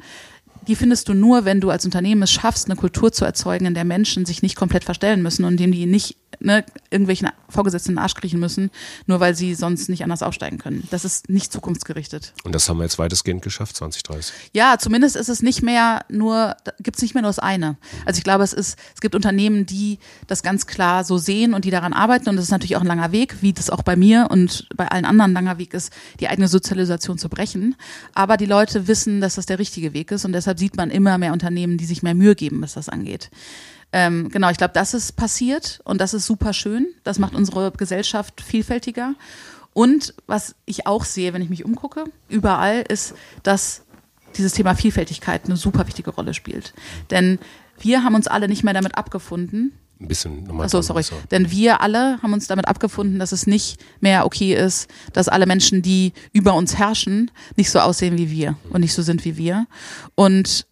[0.66, 3.74] die findest du nur, wenn du als Unternehmen es schaffst, eine Kultur zu erzeugen, in
[3.74, 7.96] der Menschen sich nicht komplett verstellen müssen und indem die nicht ne, irgendwelchen Vorgesetzten in
[7.96, 8.70] den Arsch kriechen müssen,
[9.06, 10.86] nur weil sie sonst nicht anders aufsteigen können.
[10.90, 12.32] Das ist nicht zukunftsgerichtet.
[12.44, 14.34] Und das haben wir jetzt weitestgehend geschafft, 2030.
[14.52, 17.76] Ja, zumindest ist es nicht mehr nur, gibt es nicht mehr nur das eine.
[18.06, 21.64] Also ich glaube, es ist, es gibt Unternehmen, die das ganz klar so sehen und
[21.64, 22.28] die daran arbeiten.
[22.28, 24.88] Und das ist natürlich auch ein langer Weg, wie das auch bei mir und bei
[24.88, 27.76] allen anderen ein langer Weg ist, die eigene Sozialisation zu brechen.
[28.14, 31.18] Aber die Leute wissen, dass das der richtige Weg ist und deshalb sieht man immer
[31.18, 33.30] mehr Unternehmen, die sich mehr Mühe geben, was das angeht.
[33.92, 36.86] Ähm, genau, ich glaube, das ist passiert und das ist super schön.
[37.02, 39.14] Das macht unsere Gesellschaft vielfältiger.
[39.72, 43.82] Und was ich auch sehe, wenn ich mich umgucke, überall ist, dass
[44.36, 46.74] dieses Thema Vielfältigkeit eine super wichtige Rolle spielt.
[47.10, 47.38] Denn
[47.78, 49.72] wir haben uns alle nicht mehr damit abgefunden.
[50.00, 50.66] Ein bisschen nochmal.
[50.66, 51.02] Achso, sorry.
[51.02, 51.14] So.
[51.30, 55.46] Denn wir alle haben uns damit abgefunden, dass es nicht mehr okay ist, dass alle
[55.46, 59.36] Menschen, die über uns herrschen, nicht so aussehen wie wir und nicht so sind wie
[59.36, 59.66] wir.
[60.14, 60.66] Und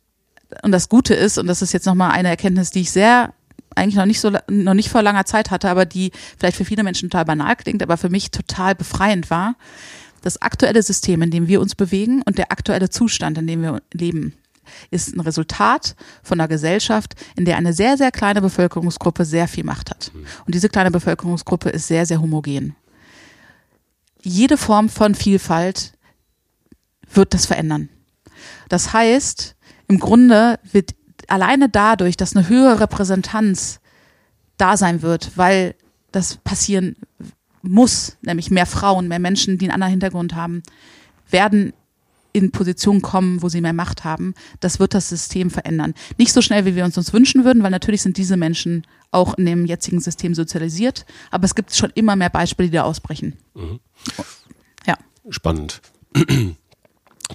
[0.62, 3.32] und das Gute ist, und das ist jetzt nochmal eine Erkenntnis, die ich sehr
[3.74, 6.82] eigentlich noch nicht so noch nicht vor langer Zeit hatte, aber die vielleicht für viele
[6.82, 9.56] Menschen total banal klingt, aber für mich total befreiend war.
[10.22, 13.82] Das aktuelle System, in dem wir uns bewegen und der aktuelle Zustand, in dem wir
[13.92, 14.34] leben,
[14.90, 19.64] ist ein Resultat von einer Gesellschaft, in der eine sehr, sehr kleine Bevölkerungsgruppe sehr viel
[19.64, 20.10] Macht hat.
[20.44, 22.74] Und diese kleine Bevölkerungsgruppe ist sehr, sehr homogen.
[24.22, 25.92] Jede Form von Vielfalt
[27.10, 27.88] wird das verändern.
[28.68, 29.56] Das heißt,
[29.88, 30.94] im Grunde wird
[31.26, 33.80] alleine dadurch, dass eine höhere Repräsentanz
[34.56, 35.74] da sein wird, weil
[36.12, 36.96] das passieren
[37.62, 40.62] muss, nämlich mehr Frauen, mehr Menschen, die einen anderen Hintergrund haben,
[41.30, 41.72] werden
[42.32, 44.34] in Positionen kommen, wo sie mehr Macht haben.
[44.60, 45.94] Das wird das System verändern.
[46.18, 49.34] Nicht so schnell, wie wir uns uns wünschen würden, weil natürlich sind diese Menschen auch
[49.34, 51.06] in dem jetzigen System sozialisiert.
[51.30, 53.36] Aber es gibt schon immer mehr Beispiele, die da ausbrechen.
[54.86, 54.96] Ja.
[55.30, 55.80] Spannend.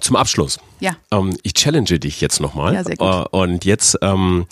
[0.00, 0.58] Zum Abschluss.
[0.80, 0.92] Ja.
[1.12, 2.74] Ähm, ich challenge dich jetzt nochmal.
[2.74, 3.06] Ja, sehr gut.
[3.08, 4.46] Äh, und jetzt, ähm,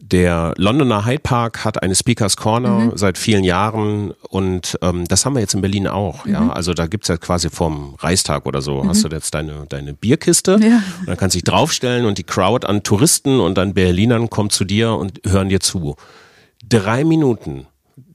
[0.00, 2.92] der Londoner Hyde Park hat eine Speakers Corner Mhm.
[2.96, 6.24] seit vielen Jahren und ähm, das haben wir jetzt in Berlin auch.
[6.24, 6.32] Mhm.
[6.32, 9.94] Ja, also da gibt's ja quasi vom Reichstag oder so, hast du jetzt deine, deine
[9.94, 10.58] Bierkiste.
[10.60, 10.82] Ja.
[11.00, 14.52] Und dann kannst du dich draufstellen und die Crowd an Touristen und an Berlinern kommt
[14.52, 15.94] zu dir und hören dir zu.
[16.68, 17.66] Drei Minuten.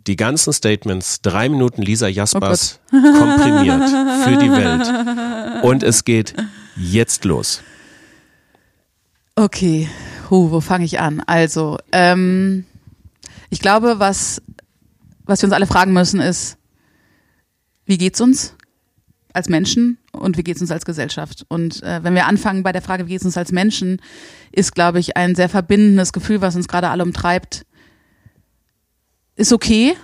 [0.05, 3.89] Die ganzen Statements, drei Minuten Lisa Jaspers komprimiert
[4.25, 5.63] für die Welt.
[5.63, 6.34] Und es geht
[6.76, 7.61] jetzt los.
[9.36, 9.89] Okay,
[10.30, 11.21] huh, wo fange ich an?
[11.26, 12.65] Also, ähm,
[13.49, 14.41] ich glaube, was,
[15.26, 16.57] was wir uns alle fragen müssen, ist,
[17.86, 18.55] wie geht's uns
[19.34, 21.45] als Menschen und wie geht's uns als Gesellschaft?
[21.47, 24.01] Und äh, wenn wir anfangen bei der Frage, wie geht's uns als Menschen,
[24.51, 27.65] ist, glaube ich, ein sehr verbindendes Gefühl, was uns gerade alle umtreibt,
[29.36, 29.95] ist okay,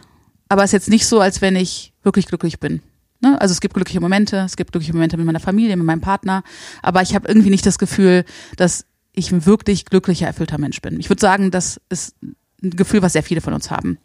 [0.47, 2.81] aber ist jetzt nicht so, als wenn ich wirklich glücklich bin.
[3.21, 3.39] Ne?
[3.39, 6.43] Also es gibt glückliche Momente, es gibt glückliche Momente mit meiner Familie, mit meinem Partner,
[6.81, 8.25] aber ich habe irgendwie nicht das Gefühl,
[8.57, 10.99] dass ich ein wirklich glücklicher, erfüllter Mensch bin.
[10.99, 12.15] Ich würde sagen, das ist
[12.63, 13.97] ein Gefühl, was sehr viele von uns haben.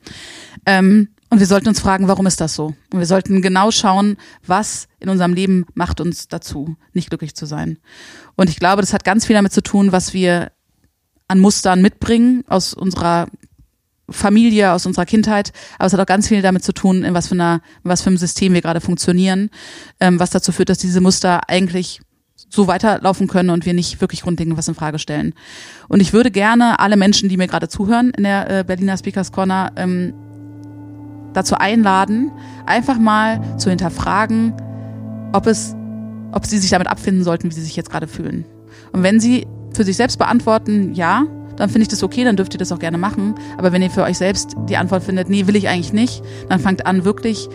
[0.66, 2.74] Ähm, und wir sollten uns fragen, warum ist das so?
[2.92, 7.46] Und wir sollten genau schauen, was in unserem Leben macht uns dazu, nicht glücklich zu
[7.46, 7.78] sein.
[8.36, 10.52] Und ich glaube, das hat ganz viel damit zu tun, was wir
[11.26, 13.26] an Mustern mitbringen aus unserer
[14.10, 17.28] Familie, aus unserer Kindheit, aber es hat auch ganz viel damit zu tun, in was
[17.28, 19.50] für einer, in was für einem System wir gerade funktionieren,
[20.00, 22.00] ähm, was dazu führt, dass diese Muster eigentlich
[22.50, 25.34] so weiterlaufen können und wir nicht wirklich grundlegend was in Frage stellen.
[25.88, 29.32] Und ich würde gerne alle Menschen, die mir gerade zuhören in der äh, Berliner Speakers
[29.32, 30.12] Corner, ähm,
[31.32, 32.30] dazu einladen,
[32.64, 34.54] einfach mal zu hinterfragen,
[35.32, 35.74] ob es,
[36.32, 38.44] ob sie sich damit abfinden sollten, wie sie sich jetzt gerade fühlen.
[38.92, 41.26] Und wenn sie für sich selbst beantworten, ja,
[41.56, 43.34] dann finde ich das okay, dann dürft ihr das auch gerne machen.
[43.56, 46.60] Aber wenn ihr für euch selbst die Antwort findet, nee, will ich eigentlich nicht, dann
[46.60, 47.48] fangt an, wirklich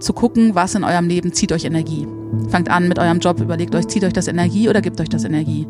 [0.00, 2.06] zu gucken, was in eurem Leben zieht euch Energie.
[2.50, 5.24] Fangt an mit eurem Job, überlegt euch, zieht euch das Energie oder gibt euch das
[5.24, 5.66] Energie.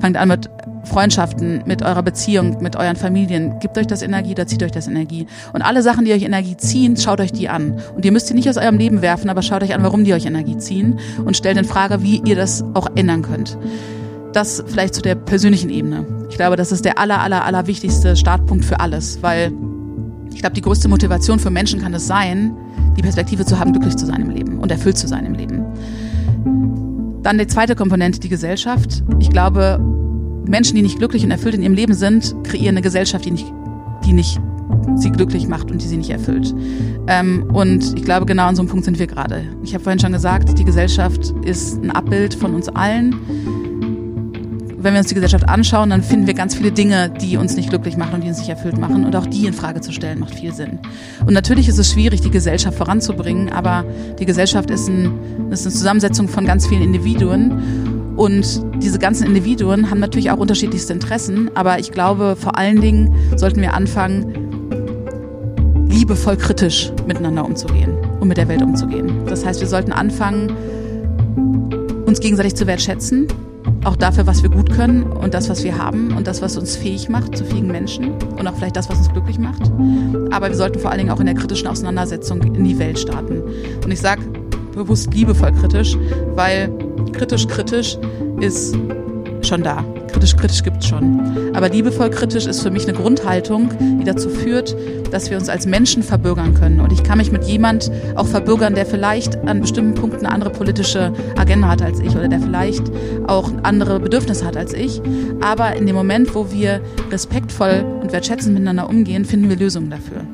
[0.00, 0.48] Fangt an mit
[0.84, 3.58] Freundschaften, mit eurer Beziehung, mit euren Familien.
[3.60, 5.26] Gibt euch das Energie oder zieht euch das Energie.
[5.52, 7.80] Und alle Sachen, die euch Energie ziehen, schaut euch die an.
[7.94, 10.14] Und ihr müsst die nicht aus eurem Leben werfen, aber schaut euch an, warum die
[10.14, 13.58] euch Energie ziehen und stellt in Frage, wie ihr das auch ändern könnt.
[14.36, 16.04] Das vielleicht zu der persönlichen Ebene.
[16.28, 19.50] Ich glaube, das ist der aller, aller, aller wichtigste Startpunkt für alles, weil
[20.34, 22.54] ich glaube, die größte Motivation für Menschen kann es sein,
[22.98, 25.64] die Perspektive zu haben, glücklich zu sein im Leben und erfüllt zu sein im Leben.
[27.22, 29.02] Dann die zweite Komponente, die Gesellschaft.
[29.20, 29.80] Ich glaube,
[30.46, 33.50] Menschen, die nicht glücklich und erfüllt in ihrem Leben sind, kreieren eine Gesellschaft, die nicht,
[34.04, 34.38] die nicht
[34.96, 36.54] sie glücklich macht und die sie nicht erfüllt.
[37.06, 39.44] Ähm, und ich glaube, genau an so einem Punkt sind wir gerade.
[39.62, 43.14] Ich habe vorhin schon gesagt, die Gesellschaft ist ein Abbild von uns allen
[44.86, 47.70] wenn wir uns die Gesellschaft anschauen, dann finden wir ganz viele Dinge, die uns nicht
[47.70, 49.04] glücklich machen und die uns nicht erfüllt machen.
[49.04, 50.78] Und auch die in Frage zu stellen, macht viel Sinn.
[51.26, 53.84] Und natürlich ist es schwierig, die Gesellschaft voranzubringen, aber
[54.20, 58.14] die Gesellschaft ist, ein, ist eine Zusammensetzung von ganz vielen Individuen.
[58.14, 63.12] Und diese ganzen Individuen haben natürlich auch unterschiedlichste Interessen, aber ich glaube, vor allen Dingen
[63.34, 64.36] sollten wir anfangen,
[65.88, 69.26] liebevoll kritisch miteinander umzugehen und mit der Welt umzugehen.
[69.26, 70.52] Das heißt, wir sollten anfangen,
[72.06, 73.26] uns gegenseitig zu wertschätzen,
[73.86, 76.76] auch dafür, was wir gut können und das, was wir haben und das, was uns
[76.76, 79.62] fähig macht zu fähigen Menschen und auch vielleicht das, was uns glücklich macht.
[80.32, 83.42] Aber wir sollten vor allen Dingen auch in der kritischen Auseinandersetzung in die Welt starten.
[83.84, 84.22] Und ich sage
[84.74, 85.96] bewusst liebevoll kritisch,
[86.34, 86.70] weil
[87.12, 87.96] kritisch kritisch
[88.40, 88.76] ist
[89.42, 89.84] schon da.
[90.16, 91.52] Kritisch kritisch gibt's schon.
[91.54, 93.68] Aber liebevoll kritisch ist für mich eine Grundhaltung,
[94.00, 94.74] die dazu führt,
[95.10, 96.80] dass wir uns als Menschen verbürgern können.
[96.80, 100.48] Und ich kann mich mit jemand auch verbürgern, der vielleicht an bestimmten Punkten eine andere
[100.48, 102.84] politische Agenda hat als ich oder der vielleicht
[103.26, 105.02] auch andere Bedürfnisse hat als ich.
[105.42, 110.24] Aber in dem Moment, wo wir respektvoll und wertschätzend miteinander umgehen, finden wir Lösungen dafür.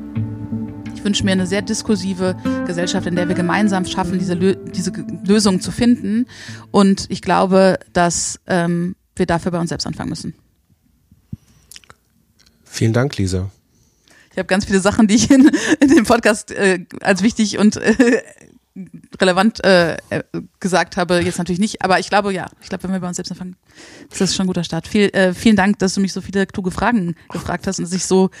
[0.95, 4.93] Ich wünsche mir eine sehr diskursive Gesellschaft, in der wir gemeinsam schaffen, diese, Lö diese
[5.27, 6.27] Lösungen zu finden.
[6.71, 10.33] Und ich glaube, dass ähm, wir dafür bei uns selbst anfangen müssen.
[12.63, 13.51] Vielen Dank, Lisa.
[14.31, 17.77] Ich habe ganz viele Sachen, die ich in, in dem Podcast äh, als wichtig und
[17.77, 18.21] äh,
[19.21, 20.23] relevant äh, äh,
[20.59, 23.17] gesagt habe, jetzt natürlich nicht, aber ich glaube ja, ich glaube, wenn wir bei uns
[23.17, 23.55] selbst anfangen,
[24.09, 24.87] ist das schon ein guter Start.
[24.87, 27.93] Viel, äh, vielen Dank, dass du mich so viele kluge Fragen gefragt hast und dass
[27.93, 28.31] ich so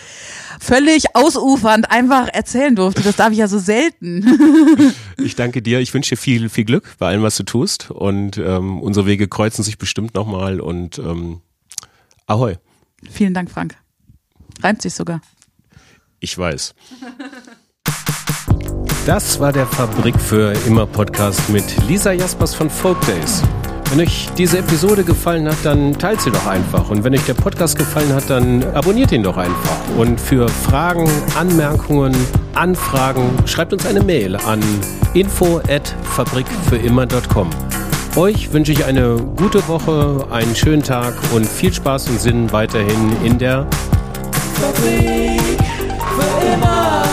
[0.59, 3.01] völlig ausufernd einfach erzählen durfte.
[3.01, 4.93] Das darf ich ja so selten.
[5.17, 5.79] Ich danke dir.
[5.79, 7.91] Ich wünsche dir viel, viel Glück bei allem, was du tust.
[7.91, 10.59] Und ähm, unsere Wege kreuzen sich bestimmt nochmal.
[10.59, 11.41] Und ähm,
[12.25, 12.57] ahoi.
[13.09, 13.77] vielen Dank, Frank.
[14.61, 15.21] Reimt sich sogar.
[16.19, 16.73] Ich weiß.
[19.05, 23.43] Das war der Fabrik für immer Podcast mit Lisa Jaspers von Folk Days.
[23.89, 26.89] Wenn euch diese Episode gefallen hat, dann teilt sie doch einfach.
[26.89, 29.97] Und wenn euch der Podcast gefallen hat, dann abonniert ihn doch einfach.
[29.97, 32.15] Und für Fragen, Anmerkungen,
[32.53, 34.61] Anfragen, schreibt uns eine Mail an
[35.13, 37.49] info at fabrikfürimmer.com.
[38.15, 43.17] Euch wünsche ich eine gute Woche, einen schönen Tag und viel Spaß und Sinn weiterhin
[43.25, 43.67] in der
[44.53, 45.41] Fabrik
[45.99, 47.12] für immer.